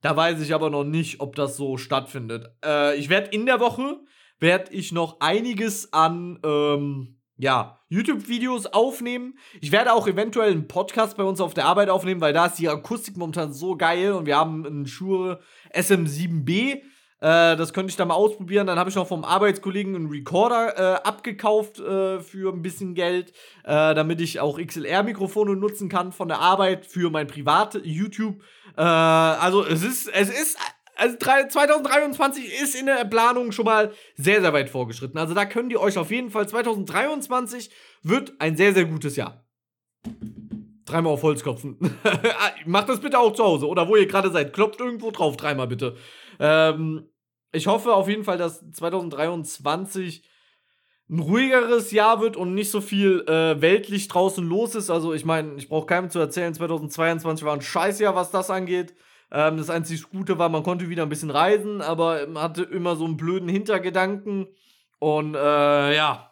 Da 0.00 0.16
weiß 0.16 0.40
ich 0.40 0.52
aber 0.52 0.70
noch 0.70 0.82
nicht, 0.82 1.20
ob 1.20 1.36
das 1.36 1.56
so 1.56 1.76
stattfindet. 1.76 2.48
Äh, 2.64 2.96
ich 2.98 3.08
werde 3.08 3.30
in 3.30 3.46
der 3.46 3.60
Woche, 3.60 4.00
werde 4.44 4.72
ich 4.72 4.92
noch 4.92 5.20
einiges 5.20 5.92
an, 5.94 6.38
ähm, 6.44 7.16
ja, 7.38 7.80
YouTube-Videos 7.88 8.66
aufnehmen. 8.66 9.38
Ich 9.62 9.72
werde 9.72 9.94
auch 9.94 10.06
eventuell 10.06 10.52
einen 10.52 10.68
Podcast 10.68 11.16
bei 11.16 11.24
uns 11.24 11.40
auf 11.40 11.54
der 11.54 11.64
Arbeit 11.64 11.88
aufnehmen, 11.88 12.20
weil 12.20 12.34
da 12.34 12.46
ist 12.46 12.58
die 12.58 12.68
Akustik 12.68 13.16
momentan 13.16 13.54
so 13.54 13.74
geil 13.74 14.12
und 14.12 14.26
wir 14.26 14.36
haben 14.36 14.66
einen 14.66 14.86
Shure 14.86 15.40
SM7B. 15.74 16.74
Äh, 16.74 16.80
das 17.20 17.72
könnte 17.72 17.90
ich 17.90 17.96
dann 17.96 18.08
mal 18.08 18.14
ausprobieren. 18.14 18.66
Dann 18.66 18.78
habe 18.78 18.90
ich 18.90 18.96
noch 18.96 19.08
vom 19.08 19.24
Arbeitskollegen 19.24 19.96
einen 19.96 20.10
Recorder 20.10 20.76
äh, 20.76 21.08
abgekauft 21.08 21.78
äh, 21.78 22.20
für 22.20 22.52
ein 22.52 22.60
bisschen 22.60 22.94
Geld, 22.94 23.30
äh, 23.64 23.94
damit 23.94 24.20
ich 24.20 24.40
auch 24.40 24.58
XLR-Mikrofone 24.58 25.56
nutzen 25.56 25.88
kann 25.88 26.12
von 26.12 26.28
der 26.28 26.40
Arbeit 26.40 26.84
für 26.84 27.08
mein 27.08 27.26
privates 27.28 27.80
YouTube. 27.82 28.42
Äh, 28.76 28.82
also 28.82 29.64
es 29.64 29.82
ist, 29.82 30.08
es 30.08 30.28
ist 30.28 30.58
also 30.96 31.16
2023 31.16 32.62
ist 32.62 32.74
in 32.74 32.86
der 32.86 33.04
Planung 33.04 33.52
schon 33.52 33.64
mal 33.64 33.92
sehr, 34.16 34.40
sehr 34.40 34.52
weit 34.52 34.70
vorgeschritten. 34.70 35.18
Also 35.18 35.34
da 35.34 35.44
könnt 35.44 35.72
ihr 35.72 35.80
euch 35.80 35.98
auf 35.98 36.10
jeden 36.10 36.30
Fall, 36.30 36.48
2023 36.48 37.70
wird 38.02 38.34
ein 38.38 38.56
sehr, 38.56 38.74
sehr 38.74 38.84
gutes 38.84 39.16
Jahr. 39.16 39.44
Dreimal 40.84 41.14
auf 41.14 41.22
Holz 41.22 41.42
klopfen. 41.42 41.78
Macht 42.66 42.88
das 42.88 43.00
bitte 43.00 43.18
auch 43.18 43.32
zu 43.32 43.44
Hause 43.44 43.66
oder 43.66 43.88
wo 43.88 43.96
ihr 43.96 44.06
gerade 44.06 44.30
seid. 44.30 44.52
Klopft 44.52 44.80
irgendwo 44.80 45.10
drauf, 45.10 45.36
dreimal 45.36 45.66
bitte. 45.66 45.96
Ähm, 46.38 47.08
ich 47.52 47.66
hoffe 47.66 47.94
auf 47.94 48.08
jeden 48.08 48.24
Fall, 48.24 48.36
dass 48.36 48.60
2023 48.72 50.28
ein 51.10 51.18
ruhigeres 51.18 51.90
Jahr 51.90 52.20
wird 52.20 52.36
und 52.36 52.54
nicht 52.54 52.70
so 52.70 52.80
viel 52.80 53.24
äh, 53.28 53.60
weltlich 53.60 54.08
draußen 54.08 54.46
los 54.46 54.74
ist. 54.74 54.90
Also 54.90 55.12
ich 55.12 55.24
meine, 55.24 55.54
ich 55.56 55.68
brauche 55.68 55.86
keinem 55.86 56.10
zu 56.10 56.18
erzählen, 56.18 56.54
2022 56.54 57.44
war 57.44 57.54
ein 57.54 57.60
Scheißjahr, 57.60 58.14
was 58.14 58.30
das 58.30 58.50
angeht. 58.50 58.94
Ähm, 59.34 59.56
das 59.56 59.68
einzig 59.68 60.08
Gute 60.10 60.38
war, 60.38 60.48
man 60.48 60.62
konnte 60.62 60.88
wieder 60.88 61.02
ein 61.02 61.08
bisschen 61.08 61.30
reisen, 61.30 61.82
aber 61.82 62.26
man 62.28 62.42
hatte 62.42 62.62
immer 62.62 62.94
so 62.94 63.04
einen 63.04 63.16
blöden 63.16 63.48
Hintergedanken. 63.48 64.46
Und 65.00 65.34
äh, 65.34 65.94
ja, 65.94 66.30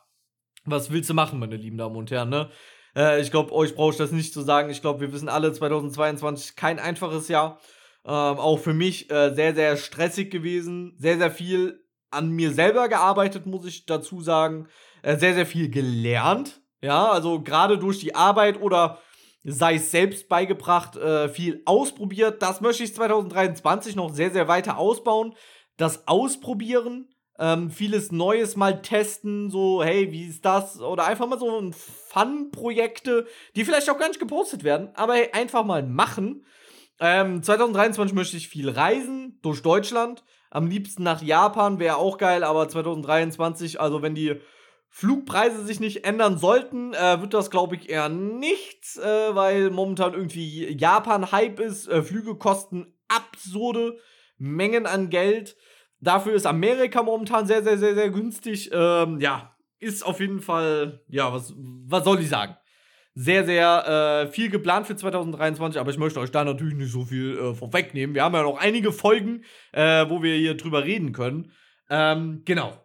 was 0.64 0.92
willst 0.92 1.10
du 1.10 1.14
machen, 1.14 1.40
meine 1.40 1.56
lieben 1.56 1.76
Damen 1.76 1.96
und 1.96 2.12
Herren, 2.12 2.28
ne? 2.28 2.48
Äh, 2.94 3.20
ich 3.20 3.32
glaube, 3.32 3.52
euch 3.52 3.74
brauche 3.74 3.90
ich 3.90 3.98
das 3.98 4.12
nicht 4.12 4.32
zu 4.32 4.42
sagen. 4.42 4.70
Ich 4.70 4.82
glaube, 4.82 5.00
wir 5.00 5.12
wissen 5.12 5.28
alle, 5.28 5.52
2022 5.52 6.54
kein 6.54 6.78
einfaches 6.78 7.26
Jahr. 7.26 7.58
Ähm, 8.04 8.38
auch 8.38 8.58
für 8.58 8.72
mich 8.72 9.10
äh, 9.10 9.34
sehr, 9.34 9.54
sehr 9.56 9.76
stressig 9.76 10.30
gewesen. 10.30 10.94
Sehr, 10.96 11.18
sehr 11.18 11.32
viel 11.32 11.84
an 12.12 12.30
mir 12.30 12.52
selber 12.52 12.88
gearbeitet, 12.88 13.46
muss 13.46 13.66
ich 13.66 13.84
dazu 13.84 14.20
sagen. 14.20 14.68
Äh, 15.02 15.16
sehr, 15.16 15.34
sehr 15.34 15.46
viel 15.46 15.70
gelernt. 15.70 16.60
Ja, 16.80 17.10
also 17.10 17.42
gerade 17.42 17.78
durch 17.78 17.98
die 17.98 18.14
Arbeit 18.14 18.60
oder 18.60 18.98
sei 19.44 19.74
es 19.74 19.90
selbst 19.90 20.28
beigebracht, 20.28 20.96
äh, 20.96 21.28
viel 21.28 21.62
ausprobiert. 21.64 22.42
Das 22.42 22.60
möchte 22.60 22.84
ich 22.84 22.94
2023 22.94 23.96
noch 23.96 24.14
sehr, 24.14 24.30
sehr 24.30 24.48
weiter 24.48 24.78
ausbauen. 24.78 25.34
Das 25.76 26.06
Ausprobieren, 26.06 27.08
ähm, 27.38 27.70
vieles 27.70 28.12
Neues 28.12 28.56
mal 28.56 28.82
testen, 28.82 29.50
so, 29.50 29.82
hey, 29.82 30.12
wie 30.12 30.26
ist 30.26 30.44
das? 30.44 30.80
Oder 30.80 31.06
einfach 31.06 31.26
mal 31.26 31.38
so 31.38 31.70
Fun-Projekte, 31.72 33.26
die 33.56 33.64
vielleicht 33.64 33.90
auch 33.90 33.98
gar 33.98 34.08
nicht 34.08 34.20
gepostet 34.20 34.64
werden, 34.64 34.90
aber 34.94 35.14
hey, 35.14 35.30
einfach 35.32 35.64
mal 35.64 35.82
machen. 35.82 36.44
Ähm, 37.00 37.42
2023 37.42 38.14
möchte 38.14 38.36
ich 38.36 38.48
viel 38.48 38.68
reisen 38.68 39.38
durch 39.42 39.62
Deutschland. 39.62 40.22
Am 40.50 40.68
liebsten 40.68 41.02
nach 41.02 41.22
Japan 41.22 41.78
wäre 41.78 41.96
auch 41.96 42.18
geil, 42.18 42.44
aber 42.44 42.68
2023, 42.68 43.80
also 43.80 44.02
wenn 44.02 44.14
die 44.14 44.38
Flugpreise 44.94 45.64
sich 45.64 45.80
nicht 45.80 46.04
ändern 46.04 46.36
sollten, 46.36 46.92
äh, 46.92 47.18
wird 47.22 47.32
das, 47.32 47.50
glaube 47.50 47.76
ich, 47.76 47.88
eher 47.88 48.10
nichts, 48.10 48.98
äh, 48.98 49.34
weil 49.34 49.70
momentan 49.70 50.12
irgendwie 50.12 50.76
Japan-Hype 50.78 51.60
ist. 51.60 51.88
Äh, 51.88 52.02
Flüge 52.02 52.34
kosten 52.34 52.92
absurde 53.08 53.96
Mengen 54.36 54.84
an 54.84 55.08
Geld. 55.08 55.56
Dafür 56.00 56.34
ist 56.34 56.46
Amerika 56.46 57.02
momentan 57.02 57.46
sehr, 57.46 57.62
sehr, 57.62 57.78
sehr, 57.78 57.94
sehr 57.94 58.10
günstig. 58.10 58.70
Ähm, 58.70 59.18
ja, 59.18 59.56
ist 59.78 60.04
auf 60.04 60.20
jeden 60.20 60.40
Fall, 60.40 61.00
ja, 61.08 61.32
was, 61.32 61.54
was 61.56 62.04
soll 62.04 62.20
ich 62.20 62.28
sagen? 62.28 62.54
Sehr, 63.14 63.46
sehr 63.46 64.26
äh, 64.26 64.30
viel 64.30 64.50
geplant 64.50 64.86
für 64.86 64.96
2023, 64.96 65.80
aber 65.80 65.90
ich 65.90 65.98
möchte 65.98 66.20
euch 66.20 66.30
da 66.30 66.44
natürlich 66.44 66.74
nicht 66.74 66.92
so 66.92 67.06
viel 67.06 67.38
äh, 67.38 67.54
vorwegnehmen. 67.54 68.14
Wir 68.14 68.24
haben 68.24 68.34
ja 68.34 68.42
noch 68.42 68.58
einige 68.58 68.92
Folgen, 68.92 69.42
äh, 69.72 70.04
wo 70.10 70.22
wir 70.22 70.36
hier 70.36 70.54
drüber 70.54 70.84
reden 70.84 71.12
können. 71.12 71.50
Ähm, 71.88 72.42
genau. 72.44 72.81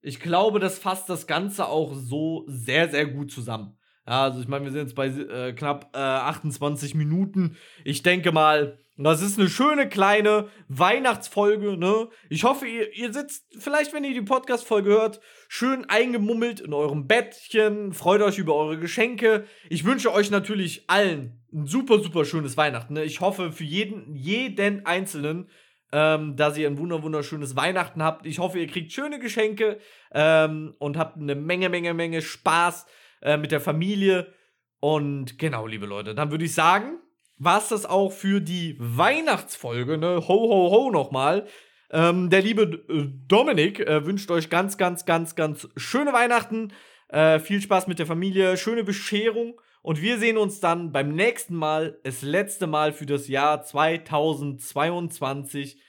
Ich 0.00 0.20
glaube, 0.20 0.60
das 0.60 0.78
fasst 0.78 1.08
das 1.08 1.26
Ganze 1.26 1.66
auch 1.68 1.94
so 1.94 2.44
sehr, 2.46 2.88
sehr 2.88 3.06
gut 3.06 3.30
zusammen. 3.30 3.78
Ja, 4.06 4.22
also 4.24 4.40
ich 4.40 4.48
meine, 4.48 4.64
wir 4.64 4.72
sind 4.72 4.82
jetzt 4.82 4.94
bei 4.94 5.08
äh, 5.08 5.52
knapp 5.52 5.90
äh, 5.94 5.98
28 5.98 6.94
Minuten. 6.94 7.56
Ich 7.84 8.02
denke 8.02 8.32
mal, 8.32 8.78
das 8.96 9.22
ist 9.22 9.38
eine 9.38 9.48
schöne 9.48 9.88
kleine 9.88 10.48
Weihnachtsfolge, 10.68 11.76
ne? 11.76 12.08
Ich 12.30 12.42
hoffe, 12.42 12.66
ihr, 12.66 12.92
ihr 12.96 13.12
sitzt 13.12 13.44
vielleicht, 13.58 13.92
wenn 13.92 14.02
ihr 14.02 14.14
die 14.14 14.22
Podcast-Folge 14.22 14.90
hört, 14.90 15.20
schön 15.46 15.84
eingemummelt 15.88 16.60
in 16.60 16.72
eurem 16.72 17.06
Bettchen, 17.06 17.92
freut 17.92 18.22
euch 18.22 18.38
über 18.38 18.56
eure 18.56 18.78
Geschenke. 18.78 19.44
Ich 19.68 19.84
wünsche 19.84 20.12
euch 20.12 20.30
natürlich 20.30 20.84
allen 20.88 21.44
ein 21.52 21.66
super, 21.66 22.00
super 22.00 22.24
schönes 22.24 22.56
Weihnachten. 22.56 22.94
Ne? 22.94 23.04
Ich 23.04 23.20
hoffe 23.20 23.52
für 23.52 23.64
jeden, 23.64 24.16
jeden 24.16 24.84
Einzelnen, 24.84 25.48
ähm, 25.92 26.36
dass 26.36 26.56
ihr 26.58 26.68
ein 26.68 26.78
wunder 26.78 27.02
wunderschönes 27.02 27.56
Weihnachten 27.56 28.02
habt. 28.02 28.26
Ich 28.26 28.38
hoffe, 28.38 28.58
ihr 28.58 28.66
kriegt 28.66 28.92
schöne 28.92 29.18
Geschenke 29.18 29.78
ähm, 30.12 30.74
und 30.78 30.96
habt 30.96 31.16
eine 31.16 31.34
Menge, 31.34 31.68
Menge, 31.68 31.94
Menge 31.94 32.22
Spaß 32.22 32.86
äh, 33.22 33.36
mit 33.36 33.52
der 33.52 33.60
Familie. 33.60 34.32
Und 34.80 35.38
genau, 35.38 35.66
liebe 35.66 35.86
Leute, 35.86 36.14
dann 36.14 36.30
würde 36.30 36.44
ich 36.44 36.54
sagen, 36.54 36.98
war 37.38 37.58
es 37.58 37.68
das 37.68 37.86
auch 37.86 38.10
für 38.10 38.40
die 38.40 38.76
Weihnachtsfolge, 38.78 39.98
ne? 39.98 40.16
Ho, 40.16 40.28
ho, 40.28 40.70
ho 40.70 40.90
nochmal. 40.90 41.46
Ähm, 41.90 42.28
der 42.30 42.42
liebe 42.42 42.84
äh, 42.88 43.08
Dominik 43.26 43.80
äh, 43.80 44.04
wünscht 44.04 44.30
euch 44.30 44.50
ganz, 44.50 44.76
ganz, 44.76 45.06
ganz, 45.06 45.34
ganz 45.36 45.68
schöne 45.76 46.12
Weihnachten. 46.12 46.72
Äh, 47.08 47.38
viel 47.38 47.62
Spaß 47.62 47.86
mit 47.86 47.98
der 47.98 48.06
Familie, 48.06 48.56
schöne 48.56 48.84
Bescherung. 48.84 49.60
Und 49.88 50.02
wir 50.02 50.18
sehen 50.18 50.36
uns 50.36 50.60
dann 50.60 50.92
beim 50.92 51.14
nächsten 51.14 51.56
Mal, 51.56 51.98
das 52.04 52.20
letzte 52.20 52.66
Mal 52.66 52.92
für 52.92 53.06
das 53.06 53.26
Jahr 53.26 53.62
2022. 53.62 55.80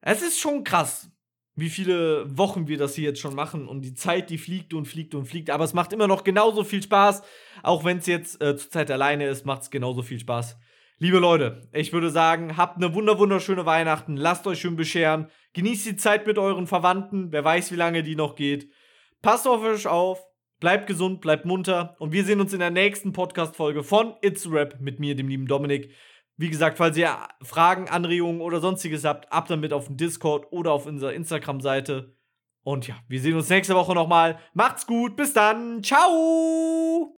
Es 0.00 0.22
ist 0.22 0.40
schon 0.40 0.64
krass, 0.64 1.12
wie 1.54 1.68
viele 1.68 2.36
Wochen 2.36 2.66
wir 2.66 2.78
das 2.78 2.96
hier 2.96 3.04
jetzt 3.04 3.20
schon 3.20 3.36
machen 3.36 3.68
und 3.68 3.82
die 3.82 3.94
Zeit, 3.94 4.30
die 4.30 4.38
fliegt 4.38 4.74
und 4.74 4.86
fliegt 4.86 5.14
und 5.14 5.26
fliegt. 5.26 5.50
Aber 5.50 5.62
es 5.62 5.72
macht 5.72 5.92
immer 5.92 6.08
noch 6.08 6.24
genauso 6.24 6.64
viel 6.64 6.82
Spaß. 6.82 7.22
Auch 7.62 7.84
wenn 7.84 7.98
es 7.98 8.06
jetzt 8.06 8.42
äh, 8.42 8.56
zur 8.56 8.72
Zeit 8.72 8.90
alleine 8.90 9.28
ist, 9.28 9.46
macht 9.46 9.62
es 9.62 9.70
genauso 9.70 10.02
viel 10.02 10.18
Spaß. 10.18 10.58
Liebe 10.98 11.20
Leute, 11.20 11.68
ich 11.72 11.92
würde 11.92 12.10
sagen, 12.10 12.56
habt 12.56 12.78
eine 12.78 12.92
wunder 12.92 13.20
wunderschöne 13.20 13.64
Weihnachten, 13.64 14.16
lasst 14.16 14.48
euch 14.48 14.58
schön 14.58 14.74
bescheren, 14.74 15.30
genießt 15.52 15.86
die 15.86 15.96
Zeit 15.96 16.26
mit 16.26 16.38
euren 16.38 16.66
Verwandten, 16.66 17.30
wer 17.30 17.44
weiß, 17.44 17.70
wie 17.70 17.76
lange 17.76 18.02
die 18.02 18.16
noch 18.16 18.34
geht. 18.34 18.68
Passt 19.22 19.46
auf 19.46 19.62
euch 19.62 19.86
auf, 19.86 20.27
bleibt 20.60 20.86
gesund, 20.86 21.20
bleibt 21.20 21.44
munter 21.44 21.96
und 21.98 22.12
wir 22.12 22.24
sehen 22.24 22.40
uns 22.40 22.52
in 22.52 22.58
der 22.58 22.70
nächsten 22.70 23.12
Podcast-Folge 23.12 23.82
von 23.82 24.14
It's 24.22 24.50
Rap 24.50 24.80
mit 24.80 25.00
mir, 25.00 25.14
dem 25.14 25.28
lieben 25.28 25.46
Dominik. 25.46 25.90
Wie 26.36 26.50
gesagt, 26.50 26.78
falls 26.78 26.96
ihr 26.96 27.16
Fragen, 27.42 27.88
Anregungen 27.88 28.40
oder 28.40 28.60
sonstiges 28.60 29.04
habt, 29.04 29.32
ab 29.32 29.48
damit 29.48 29.72
auf 29.72 29.86
dem 29.86 29.96
Discord 29.96 30.46
oder 30.50 30.72
auf 30.72 30.86
unserer 30.86 31.12
Instagram-Seite. 31.12 32.14
Und 32.62 32.86
ja, 32.86 32.96
wir 33.08 33.20
sehen 33.20 33.34
uns 33.34 33.48
nächste 33.48 33.74
Woche 33.74 33.94
nochmal. 33.94 34.38
Macht's 34.54 34.86
gut, 34.86 35.16
bis 35.16 35.32
dann, 35.32 35.82
ciao! 35.82 37.06